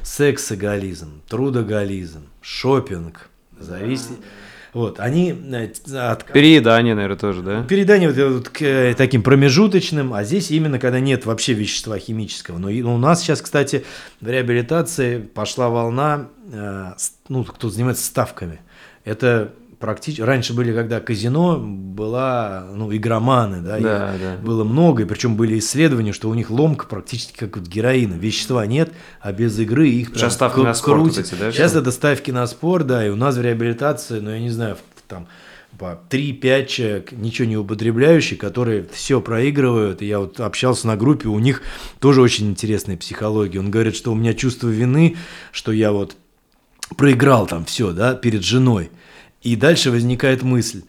[0.03, 3.29] Сексоголизм, трудоголизм, шопинг,
[3.63, 4.19] зависит.
[4.73, 7.63] Вот, они э, от, Переедание, наверное, тоже, да?
[7.65, 11.99] Передание вот, это вот к э, таким промежуточным, а здесь именно когда нет вообще вещества
[11.99, 12.57] химического.
[12.57, 13.85] Но у нас сейчас, кстати,
[14.23, 16.93] в реабилитации пошла волна, э,
[17.29, 18.61] ну, кто занимается ставками.
[19.05, 19.53] Это
[19.83, 20.23] практически...
[20.23, 24.37] Раньше были, когда казино была, ну, игроманы, да, Да, да.
[24.37, 28.15] было много, и причем были исследования, что у них ломка практически как вот героина.
[28.15, 31.91] Вещества нет, а без игры их Сейчас ставки на спорт вот эти, да, Сейчас это
[31.91, 34.79] ставки на спорт, да, и у нас в реабилитации, ну, я не знаю,
[35.09, 35.27] там
[35.79, 40.01] по 3-5 человек, ничего не употребляющие, которые все проигрывают.
[40.01, 41.61] И я вот общался на группе, у них
[41.99, 43.59] тоже очень интересная психология.
[43.59, 45.17] Он говорит, что у меня чувство вины,
[45.51, 46.17] что я вот
[46.97, 48.91] проиграл там все, да, перед женой.
[49.43, 50.83] И дальше возникает мысль,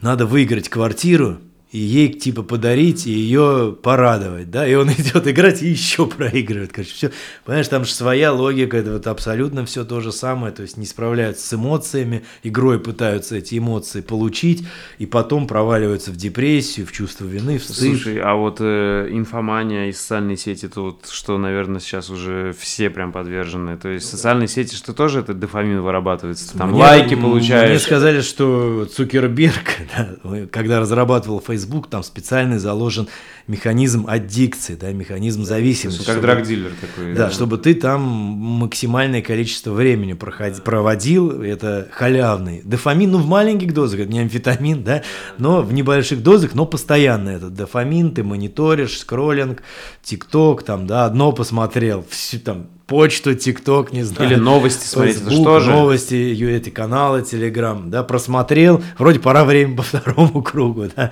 [0.00, 1.40] надо выиграть квартиру,
[1.72, 6.70] и ей типа подарить, и ее порадовать, да, и он идет играть и еще проигрывает,
[6.70, 7.10] короче, все,
[7.44, 10.84] понимаешь, там же своя логика, это вот абсолютно все то же самое, то есть не
[10.84, 14.66] справляются с эмоциями, игрой пытаются эти эмоции получить,
[14.98, 17.76] и потом проваливаются в депрессию, в чувство вины, в стыд.
[17.76, 23.12] Слушай, а вот э, инфомания и социальные сети, тут что, наверное, сейчас уже все прям
[23.12, 27.70] подвержены, то есть социальные сети, что тоже этот дофамин вырабатывается, там Мне- лайки получаешь.
[27.70, 33.08] Мне сказали, что Цукерберг, да, когда разрабатывал Facebook, там специальный заложен
[33.46, 35.98] механизм аддикции, да, механизм зависимости.
[35.98, 37.14] Как чтобы- драгдилер такой.
[37.14, 42.62] Да, чтобы ты там максимальное количество времени проходи- проводил, это халявный.
[42.64, 45.02] Дофамин, ну, в маленьких дозах, это не амфетамин, да,
[45.38, 49.62] но в небольших дозах, но постоянно этот дофамин, ты мониторишь, скроллинг,
[50.02, 54.30] ТикТок, там, да, одно посмотрел, всю там, почту, ТикТок, не знаю.
[54.30, 55.70] Или новости смотреть, это Facebook, что же?
[55.70, 61.10] новости, эти каналы, Телеграм, да, просмотрел, вроде пора время по второму кругу, да,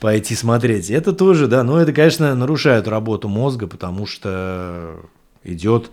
[0.00, 0.90] пойти смотреть.
[0.90, 5.00] Это тоже, да, но это, конечно, нарушает работу мозга, потому что
[5.44, 5.90] идет,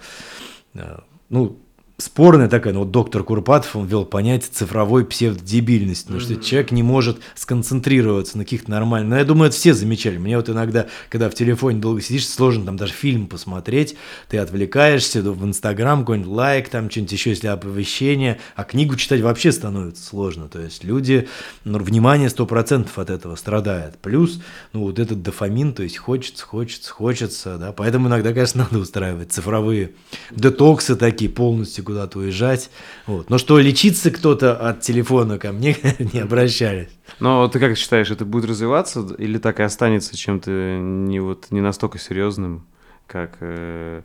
[0.74, 1.00] э,
[1.30, 1.60] ну,
[1.98, 6.84] спорная такая, ну, вот доктор Курпатов, он ввел понятие цифровой псевдодебильности, потому что человек не
[6.84, 10.18] может сконцентрироваться на каких-то нормальных, но я думаю, это все замечали.
[10.18, 13.96] Мне вот иногда, когда в телефоне долго сидишь, сложно там даже фильм посмотреть,
[14.28, 19.54] ты отвлекаешься в Инстаграм, какой-нибудь лайк, там что-нибудь еще, если оповещение, а книгу читать вообще
[19.54, 21.30] становится сложно, то есть люди,
[21.64, 24.42] ну, внимание 100% от этого страдает, плюс,
[24.74, 29.32] ну, вот этот дофамин, то есть хочется, хочется, хочется, да, поэтому иногда, конечно, надо устраивать
[29.32, 29.92] цифровые
[30.32, 32.70] детоксы такие, полностью куда-то уезжать,
[33.08, 35.78] вот, но что лечиться кто-то от телефона ко мне
[36.14, 36.90] не обращались.
[37.20, 41.62] Но ты как считаешь, это будет развиваться или так и останется чем-то не вот не
[41.62, 42.66] настолько серьезным,
[43.08, 44.02] как э,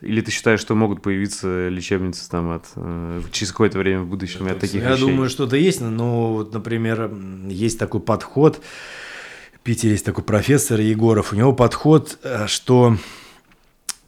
[0.00, 4.46] или ты считаешь, что могут появиться лечебницы там от э, через какое-то время в будущем
[4.46, 5.06] от таких Я вещей?
[5.06, 7.10] думаю, что-то есть, но вот, например,
[7.48, 8.60] есть такой подход,
[9.54, 12.96] в Питере есть такой профессор Егоров, у него подход, э, что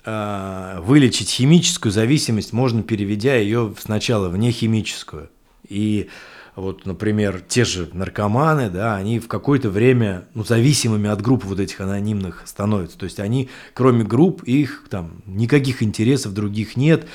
[0.05, 5.30] вылечить химическую зависимость можно, переведя ее сначала в нехимическую.
[5.68, 6.09] И
[6.57, 11.59] вот, например, те же наркоманы, да, они в какое-то время ну, зависимыми от групп вот
[11.59, 12.96] этих анонимных становятся.
[12.96, 17.07] То есть они, кроме групп, их там никаких интересов других нет.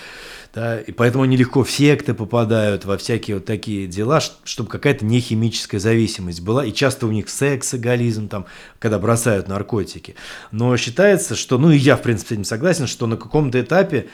[0.54, 5.06] Да, и поэтому они легко в секты попадают, во всякие вот такие дела, чтобы какая-то
[5.06, 6.66] нехимическая зависимость была.
[6.66, 8.48] И часто у них сексоголизм, там,
[8.80, 10.16] когда бросают наркотики.
[10.52, 14.08] Но считается, что, ну и я, в принципе, с этим согласен, что на каком-то этапе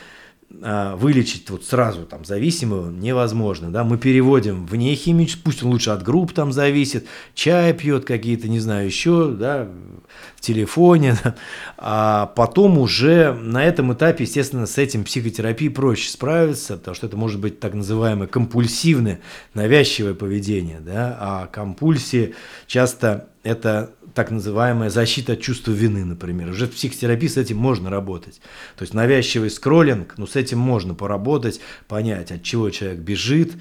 [0.50, 6.04] вылечить вот сразу там зависимого невозможно, да, мы переводим в нехимический, пусть он лучше от
[6.04, 9.68] групп там зависит, чай пьет какие-то, не знаю, еще, да,
[10.36, 11.36] в телефоне, да.
[11.78, 17.18] а потом уже на этом этапе, естественно, с этим психотерапией проще справиться, потому что это
[17.18, 19.22] может быть так называемое компульсивное,
[19.54, 22.36] навязчивое поведение, да, а компульсии
[22.68, 26.50] часто это так называемая защита от чувства вины, например.
[26.50, 28.40] Уже в психотерапии с этим можно работать.
[28.78, 33.54] То есть навязчивый скроллинг, ну с этим можно поработать, понять, от чего человек бежит,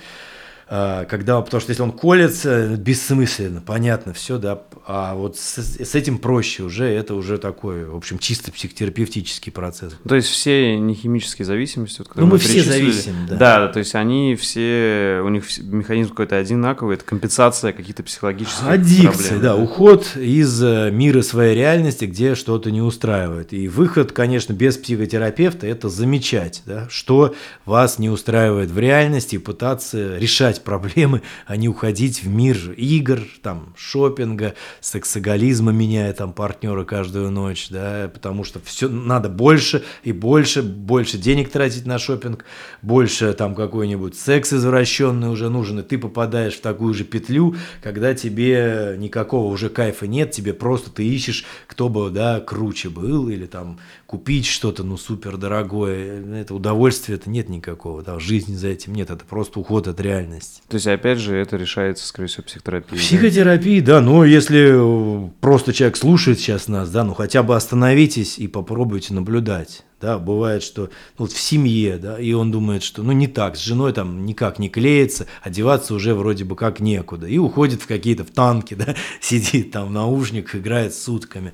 [1.09, 6.19] когда, потому что если он колется, бессмысленно, понятно, все, да, а вот с, с этим
[6.19, 9.95] проще уже, это уже такой, в общем, чисто психотерапевтический процесс.
[10.09, 13.37] То есть все нехимические зависимости, вот, которые Ну, мы все перечислили, зависим, да.
[13.37, 19.29] Да, то есть они все, у них механизм какой-то одинаковый, это компенсация каких-то психологических Аддикция,
[19.29, 19.43] проблем.
[19.43, 23.53] да, уход из э, мира своей реальности, где что-то не устраивает.
[23.53, 29.39] И выход, конечно, без психотерапевта– это замечать, да, что вас не устраивает в реальности, и
[29.39, 36.85] пытаться решать проблемы, а не уходить в мир игр, там, шопинга, сексоголизма, меняя там партнера
[36.85, 42.45] каждую ночь, да, потому что все надо больше и больше, больше денег тратить на шопинг,
[42.83, 48.15] больше там какой-нибудь секс извращенный уже нужен, и ты попадаешь в такую же петлю, когда
[48.15, 53.47] тебе никакого уже кайфа нет, тебе просто ты ищешь, кто бы, да, круче был, или
[53.47, 53.79] там
[54.15, 59.11] купить что-то, ну, супер дорогое, это удовольствия это нет никакого, да, жизни за этим нет,
[59.11, 60.63] это просто уход от реальности.
[60.69, 62.97] То есть, опять же, это решается, скорее всего, психотерапией.
[62.97, 63.05] да?
[63.05, 68.39] Психотерапии, да, но если э, просто человек слушает сейчас нас, да, ну хотя бы остановитесь
[68.39, 69.85] и попробуйте наблюдать.
[70.01, 70.89] Да, бывает, что ну,
[71.19, 74.59] вот в семье, да, и он думает, что ну не так, с женой там никак
[74.59, 77.27] не клеится, одеваться уже вроде бы как некуда.
[77.27, 81.53] И уходит в какие-то, в танки, да, сидит там в наушниках, играет сутками.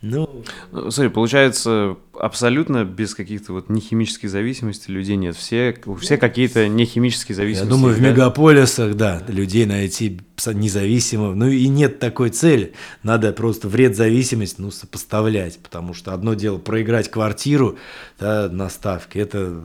[0.00, 5.34] Ну, Ну, Смотри, получается, абсолютно без каких-то вот нехимических зависимостей людей нет.
[5.36, 7.70] Все, все какие-то нехимические я зависимости.
[7.70, 8.10] думаю, в да?
[8.10, 12.74] мегаполисах, да, людей найти независимых, ну и нет такой цели.
[13.02, 17.76] Надо просто вред зависимость, ну, сопоставлять, потому что одно дело проиграть квартиру
[18.20, 19.64] да, на ставке, это,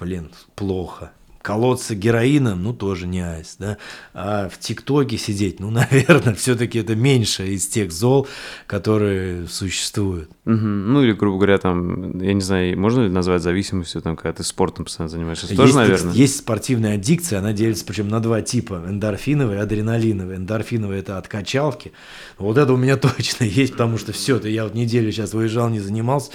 [0.00, 1.12] блин, плохо.
[1.42, 3.78] Колоться героином, ну, тоже не айс, да,
[4.12, 8.28] а в ТикТоке сидеть, ну, наверное, все-таки это меньше из тех зол,
[8.66, 10.30] которые существуют.
[10.44, 10.54] Угу.
[10.54, 14.44] Ну, или, грубо говоря, там, я не знаю, можно ли назвать зависимостью, там, когда ты
[14.44, 16.12] спортом постоянно занимаешься, есть, тоже, наверное?
[16.12, 20.36] Есть спортивная аддикция, она делится, причем на два типа, эндорфиновая и адреналиновая.
[20.36, 21.92] Эндорфиновая– это от качалки,
[22.38, 25.70] вот это у меня точно есть, потому что все, это я вот неделю сейчас выезжал,
[25.70, 26.32] не занимался,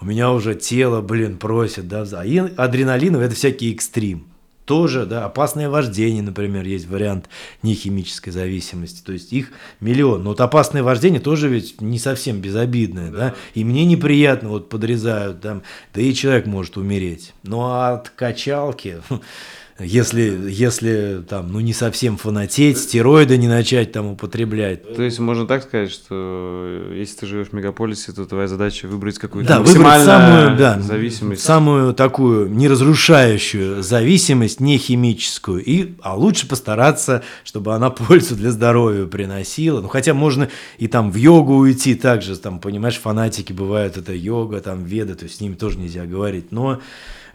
[0.00, 2.22] у меня уже тело, блин, просит, да, а
[2.56, 4.26] адреналиновый– это всякий экстрим
[4.68, 7.30] тоже, да, опасное вождение, например, есть вариант
[7.62, 9.50] нехимической зависимости, то есть их
[9.80, 10.22] миллион.
[10.22, 13.34] Но вот опасное вождение тоже ведь не совсем безобидное, да, да?
[13.54, 15.62] и мне неприятно, вот подрезают там,
[15.94, 17.32] да и человек может умереть.
[17.44, 18.98] Но от качалки,
[19.80, 24.96] если, если там, ну, не совсем фанатеть, стероиды не начать там употреблять.
[24.96, 29.18] То есть можно так сказать, что если ты живешь в мегаполисе, то твоя задача выбрать
[29.18, 31.42] какую-то да, выбрать самую, да, зависимость.
[31.42, 35.62] Самую такую неразрушающую зависимость, не химическую.
[35.64, 39.80] И, а лучше постараться, чтобы она пользу для здоровья приносила.
[39.80, 40.48] Ну, хотя можно
[40.78, 45.24] и там в йогу уйти также, там, понимаешь, фанатики бывают, это йога, там, веда, то
[45.24, 46.50] есть с ними тоже нельзя говорить.
[46.50, 46.80] Но Э,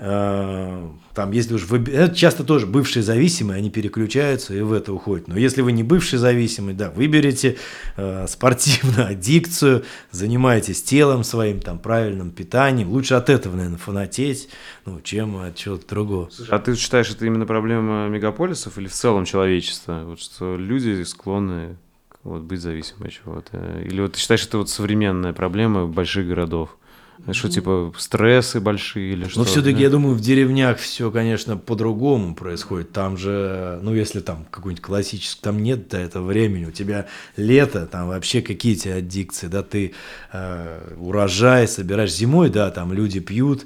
[0.04, 5.30] там, если уж вы, это часто тоже бывшие зависимые, они переключаются и в это уходят.
[5.30, 7.58] Но если вы не бывший зависимый, да, выберите
[7.96, 12.90] э, спортивную аддикцию, занимайтесь телом своим, там, правильным питанием.
[12.90, 14.50] Лучше от этого, наверное, фанатеть,
[14.86, 16.30] ну, чем от чего-то другого.
[16.50, 20.04] А ты считаешь, это именно проблема мегаполисов или в целом человечества?
[20.06, 21.78] Вот что люди склонны
[22.24, 23.80] вот, быть зависимыми от чего-то?
[23.86, 26.78] Или вот ты считаешь, это вот современная проблема больших городов?
[27.32, 29.40] Что, типа, стрессы большие или что?
[29.40, 29.82] Но все-таки, да?
[29.84, 32.92] я думаю, в деревнях все, конечно, по-другому происходит.
[32.92, 37.08] Там же, ну, если там какой-нибудь классический, там нет до этого времени, у тебя
[37.38, 39.94] лето, там вообще какие то аддикции, да, ты
[40.34, 43.66] э, урожай собираешь зимой, да, там люди пьют,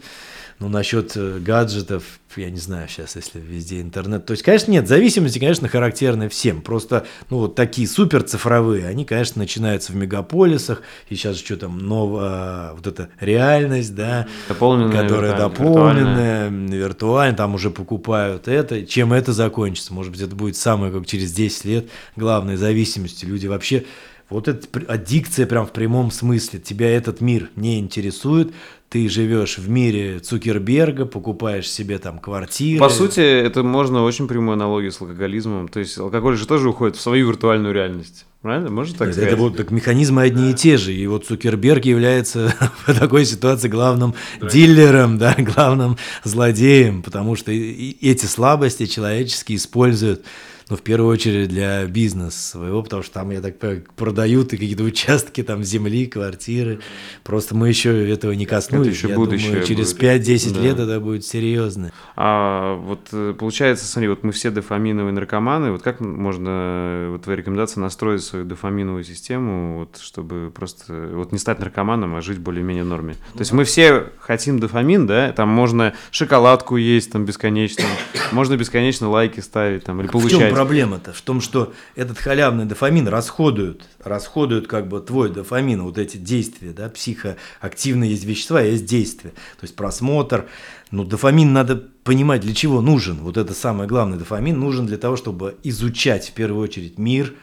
[0.60, 4.26] ну, насчет э, гаджетов, я не знаю сейчас, если везде интернет.
[4.26, 6.62] То есть, конечно, нет, зависимости, конечно, характерны всем.
[6.62, 10.82] Просто, ну, вот такие супер цифровые, они, конечно, начинаются в мегаполисах.
[11.10, 17.70] И сейчас что там, новая вот эта реальность, да, дополненная, которая дополненная, виртуальная, там уже
[17.70, 18.84] покупают это.
[18.86, 19.94] Чем это закончится?
[19.94, 23.30] Может быть, это будет самое, как через 10 лет, главной зависимостью.
[23.30, 23.86] Люди вообще
[24.30, 26.60] вот эта аддикция прям в прямом смысле.
[26.60, 28.52] Тебя этот мир не интересует,
[28.90, 32.80] ты живешь в мире Цукерберга, покупаешь себе там квартиры.
[32.80, 35.68] По сути, это можно очень прямую аналогию с алкоголизмом.
[35.68, 38.26] То есть алкоголь же тоже уходит в свою виртуальную реальность.
[38.42, 38.70] Правильно?
[38.70, 39.34] Можно так Нет, сказать?
[39.34, 40.94] Это вот так механизмы одни и те же.
[40.94, 42.54] И вот Цукерберг является
[42.86, 44.48] в такой ситуации главным да.
[44.48, 50.24] дилером, да, главным злодеем, потому что эти слабости человеческие используют
[50.70, 54.58] ну, в первую очередь для бизнеса своего, потому что там, я так понимаю, продают и
[54.58, 56.80] какие-то участки там земли, квартиры.
[57.24, 58.88] Просто мы еще этого не коснулись.
[58.88, 60.62] Это еще я будущее думаю, через 5-10 да.
[60.62, 61.94] лет это будет серьезно.
[62.16, 67.38] А вот э, получается, смотри, вот мы все дофаминовые наркоманы, вот как можно, вот твоя
[67.38, 72.84] рекомендация настроить свою дофаминовую систему, вот, чтобы просто, вот не стать наркоманом, а жить более-менее
[72.84, 73.14] в норме.
[73.34, 77.86] То есть мы все хотим дофамин, да, там можно шоколадку есть там бесконечно,
[78.34, 81.14] можно бесконечно лайки ставить там или получать проблема-то?
[81.14, 86.72] В том, что этот халявный дофамин расходуют, расходуют как бы твой дофамин, вот эти действия,
[86.72, 89.32] да, психоактивные есть вещества, есть действия.
[89.32, 90.48] То есть просмотр,
[90.90, 93.18] ну, дофамин надо понимать, для чего нужен.
[93.18, 97.34] Вот это самое главное, дофамин нужен для того, чтобы изучать в первую очередь мир,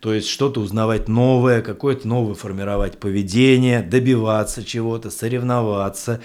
[0.00, 6.20] то есть что-то узнавать новое, какое-то новое формировать поведение, добиваться чего-то, соревноваться.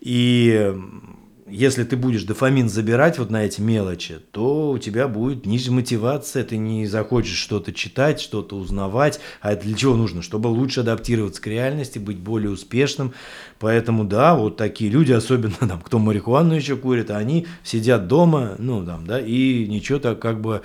[0.00, 0.74] И
[1.46, 6.44] если ты будешь дофамин забирать вот на эти мелочи, то у тебя будет ниже мотивация,
[6.44, 9.18] ты не захочешь что-то читать, что-то узнавать.
[9.40, 10.22] А это для чего нужно?
[10.22, 13.12] Чтобы лучше адаптироваться к реальности, быть более успешным.
[13.58, 18.84] Поэтому, да, вот такие люди, особенно там, кто марихуану еще курит, они сидят дома, ну,
[18.84, 20.62] там, да, и ничего так как бы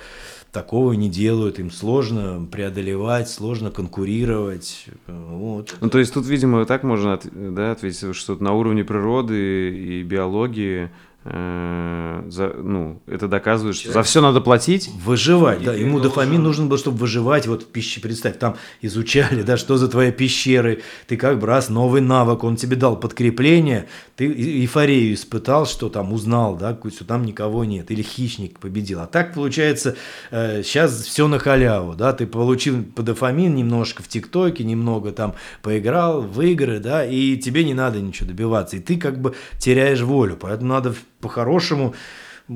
[0.52, 4.86] такого не делают, им сложно преодолевать, сложно конкурировать.
[5.06, 5.76] Вот.
[5.80, 10.90] Ну, то есть тут, видимо, так можно да, ответить, что на уровне природы и биологии
[11.24, 14.88] за, ну, это доказывает, что за все надо платить.
[15.04, 15.74] Выживать, да.
[15.74, 17.46] Ему дофамин нужен был, чтобы выживать.
[17.46, 20.82] Вот в пище, представь, там изучали, да, что за твои пещеры.
[21.06, 26.12] Ты как бы раз новый навык, он тебе дал подкрепление, ты эйфорию испытал, что там
[26.12, 29.00] узнал, да, что там никого нет, или хищник победил.
[29.00, 29.96] А так получается,
[30.30, 35.34] э, сейчас все на халяву, да, ты получил по дофамин немножко в ТикТоке, немного там
[35.62, 38.76] поиграл в игры, да, и тебе не надо ничего добиваться.
[38.76, 41.94] И ты как бы теряешь волю, поэтому надо по-хорошему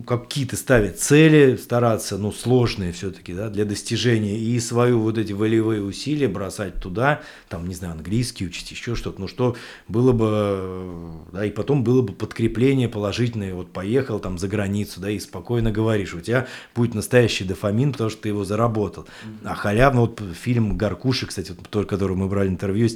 [0.06, 5.82] какие-то ставить цели, стараться, ну, сложные все-таки, да, для достижения, и свою вот эти волевые
[5.82, 7.20] усилия бросать туда,
[7.50, 9.54] там, не знаю, английский учить, еще что-то, ну, что
[9.88, 15.10] было бы, да, и потом было бы подкрепление положительное, вот поехал там за границу, да,
[15.10, 19.06] и спокойно говоришь, у тебя будет настоящий дофамин, потому что ты его заработал.
[19.44, 22.88] А халявно, вот фильм «Гаркуши», кстати, вот, тот, который мы брали интервью,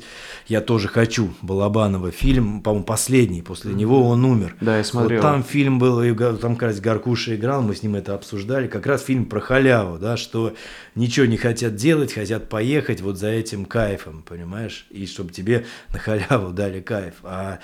[0.49, 4.57] «Я тоже хочу», Балабанова, фильм, по-моему, последний, после него он умер.
[4.63, 5.21] Да, я смотрел.
[5.21, 8.87] Вот там фильм был, и там, кажется, Гаркуша играл, мы с ним это обсуждали, как
[8.87, 10.55] раз фильм про халяву, да, что
[10.95, 15.99] ничего не хотят делать, хотят поехать вот за этим кайфом, понимаешь, и чтобы тебе на
[15.99, 17.59] халяву дали кайф, а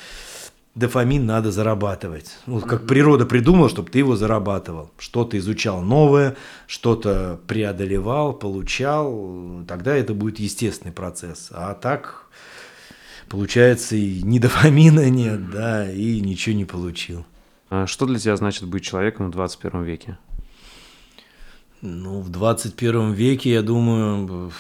[0.75, 2.37] дофамин надо зарабатывать.
[2.47, 4.91] Ну, как природа придумала, чтобы ты его зарабатывал.
[4.99, 6.35] Что-то изучал новое,
[6.67, 11.51] что-то преодолевал, получал, тогда это будет естественный процесс.
[11.53, 12.27] А так,
[13.29, 17.25] получается, и ни дофамина нет, да, и ничего не получил.
[17.75, 20.19] А что для тебя значит быть человеком в 21 веке?
[21.81, 24.53] Ну, в 21 веке, я думаю,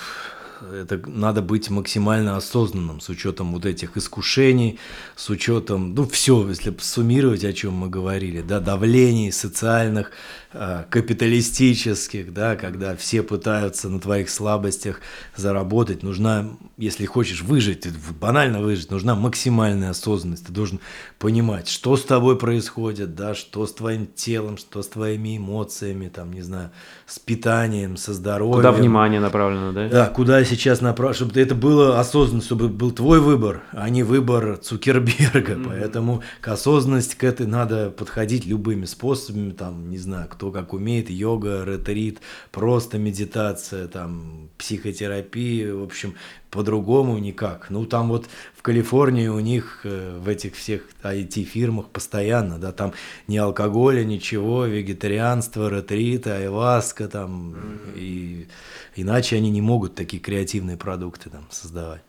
[0.72, 4.78] это надо быть максимально осознанным с учетом вот этих искушений,
[5.16, 10.12] с учетом, ну, все, если суммировать, о чем мы говорили, да, давлений социальных,
[10.52, 15.00] э, капиталистических, да, когда все пытаются на твоих слабостях
[15.36, 17.86] заработать, нужна, если хочешь выжить,
[18.20, 20.80] банально выжить, нужна максимальная осознанность, ты должен
[21.18, 26.32] понимать, что с тобой происходит, да, что с твоим телом, что с твоими эмоциями, там,
[26.32, 26.70] не знаю,
[27.06, 28.56] с питанием, со здоровьем.
[28.56, 29.88] Куда внимание направлено, да?
[29.88, 34.59] Да, куда сейчас направлено, чтобы это было осознанно, чтобы был твой выбор, а не выбор
[34.59, 35.55] Цукерберга.
[35.55, 35.64] Mm-hmm.
[35.66, 41.09] Поэтому к осознанности к этой надо подходить любыми способами, там, не знаю, кто как умеет,
[41.09, 46.14] йога, ретрит, просто медитация, там, психотерапия, в общем,
[46.53, 47.70] по-другому никак.
[47.70, 52.92] Ну, там вот в Калифорнии у них э, в этих всех IT-фирмах постоянно, да, там
[53.26, 57.92] ни алкоголя, ничего, вегетарианство, ретриты, айваска там, mm-hmm.
[57.96, 58.48] и
[58.96, 62.03] иначе они не могут такие креативные продукты там создавать.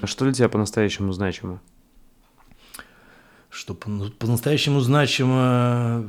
[0.00, 1.60] А что для тебя по-настоящему значимо?
[3.50, 6.06] Что по-настоящему значимо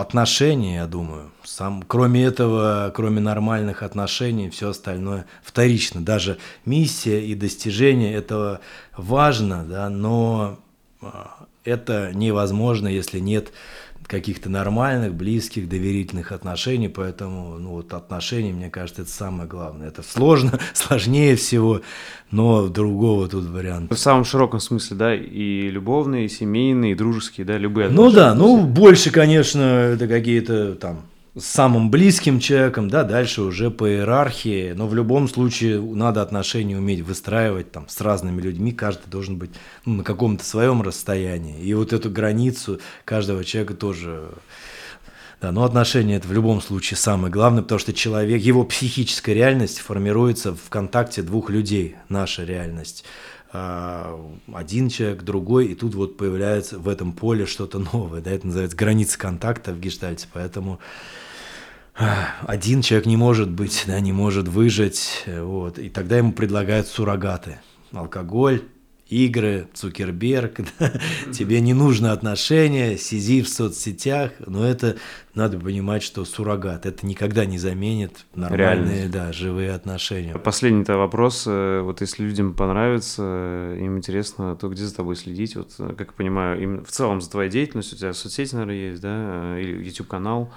[0.00, 1.30] отношения, я думаю.
[1.44, 6.00] Сам, кроме этого, кроме нормальных отношений, все остальное вторично.
[6.00, 8.60] Даже миссия и достижение этого
[8.96, 10.58] важно, да, но
[11.00, 13.52] а, это невозможно, если нет
[14.12, 19.88] каких-то нормальных, близких, доверительных отношений, поэтому ну, вот отношения, мне кажется, это самое главное.
[19.88, 21.80] Это сложно, сложнее всего,
[22.30, 23.94] но другого тут варианта.
[23.94, 28.10] В самом широком смысле, да, и любовные, и семейные, и дружеские, да, любые отношения.
[28.10, 31.00] Ну да, ну больше, конечно, это какие-то там
[31.34, 36.76] с самым близким человеком, да, дальше уже по иерархии, но в любом случае надо отношения
[36.76, 39.50] уметь выстраивать там с разными людьми, каждый должен быть
[39.86, 44.28] ну, на каком-то своем расстоянии, и вот эту границу каждого человека тоже
[45.40, 49.80] да, но отношения это в любом случае самое главное, потому что человек, его психическая реальность
[49.80, 53.04] формируется в контакте двух людей, наша реальность.
[53.52, 54.20] А,
[54.52, 58.76] один человек, другой, и тут вот появляется в этом поле что-то новое, да, это называется
[58.76, 60.78] граница контакта в гештальте, поэтому
[61.94, 67.60] один человек не может быть, да, не может выжить, вот, и тогда ему предлагают суррогаты,
[67.92, 68.62] алкоголь,
[69.12, 70.92] игры, Цукерберг, да,
[71.32, 74.96] тебе не нужно отношения, сиди в соцсетях, но это
[75.34, 80.34] надо понимать, что суррогат, это никогда не заменит нормальные, да, живые отношения.
[80.38, 85.56] Последний-то вопрос, э, вот если людям понравится, э, им интересно, то где за тобой следить,
[85.56, 88.90] вот, э, как я понимаю, им в целом за твоей деятельностью, у тебя соцсети, наверное,
[88.90, 90.50] есть, да, или YouTube-канал,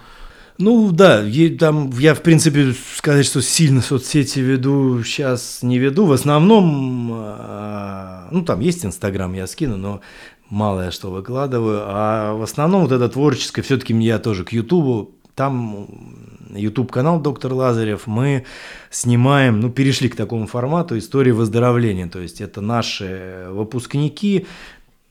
[0.57, 1.23] ну да,
[1.59, 6.05] там я в принципе сказать, что сильно соцсети веду, сейчас не веду.
[6.05, 10.01] В основном, а, ну там есть Инстаграм, я скину, но
[10.49, 11.83] мало я что выкладываю.
[11.85, 15.87] А в основном вот это творческое, все-таки я тоже к Ютубу, там
[16.51, 18.45] YouTube канал Доктор Лазарев, мы
[18.89, 22.07] снимаем, ну перешли к такому формату истории выздоровления.
[22.07, 24.47] То есть это наши выпускники,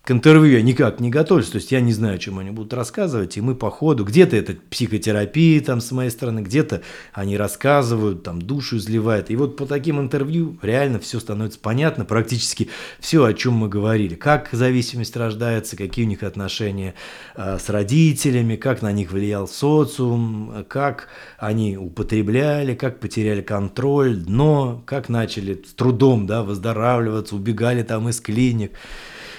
[0.05, 2.75] к интервью я никак не готовлюсь, то есть я не знаю, о чем они будут
[2.75, 6.83] рассказывать, и мы по ходу, где-то это психотерапия там с моей стороны, где-то
[7.15, 12.69] они рассказывают, там душу изливают, и вот по таким интервью реально все становится понятно, практически
[13.01, 16.95] все, о чем мы говорили, как зависимость рождается, какие у них отношения
[17.35, 24.83] э, с родителями, как на них влиял социум, как они употребляли, как потеряли контроль, дно,
[24.85, 28.73] как начали с трудом да, выздоравливаться, убегали там из клиник,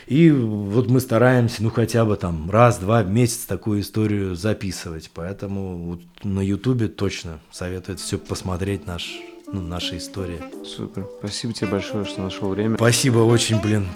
[0.07, 5.09] и вот мы стараемся, ну, хотя бы там раз-два в месяц такую историю записывать.
[5.13, 9.09] Поэтому вот на Ютубе точно советую все посмотреть наш,
[9.51, 10.41] ну, наши истории.
[10.63, 11.07] Супер.
[11.19, 12.75] Спасибо тебе большое, что нашел время.
[12.75, 13.87] Спасибо очень, блин.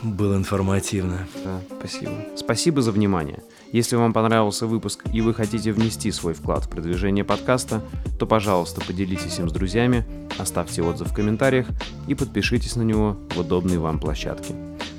[0.00, 1.26] Было информативно.
[1.44, 2.12] Да, спасибо.
[2.36, 3.42] Спасибо за внимание.
[3.72, 7.82] Если вам понравился выпуск и вы хотите внести свой вклад в продвижение подкаста,
[8.16, 10.04] то, пожалуйста, поделитесь им с друзьями,
[10.38, 11.66] оставьте отзыв в комментариях
[12.06, 14.54] и подпишитесь на него в удобной вам площадке.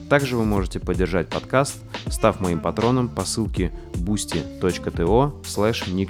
[0.09, 6.09] Также вы можете поддержать подкаст, став моим патроном по ссылке boosty.to slash Ник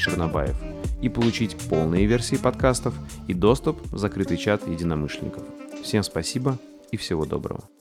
[1.01, 2.93] и получить полные версии подкастов
[3.27, 5.43] и доступ в закрытый чат единомышленников.
[5.83, 6.57] Всем спасибо
[6.91, 7.69] и всего доброго.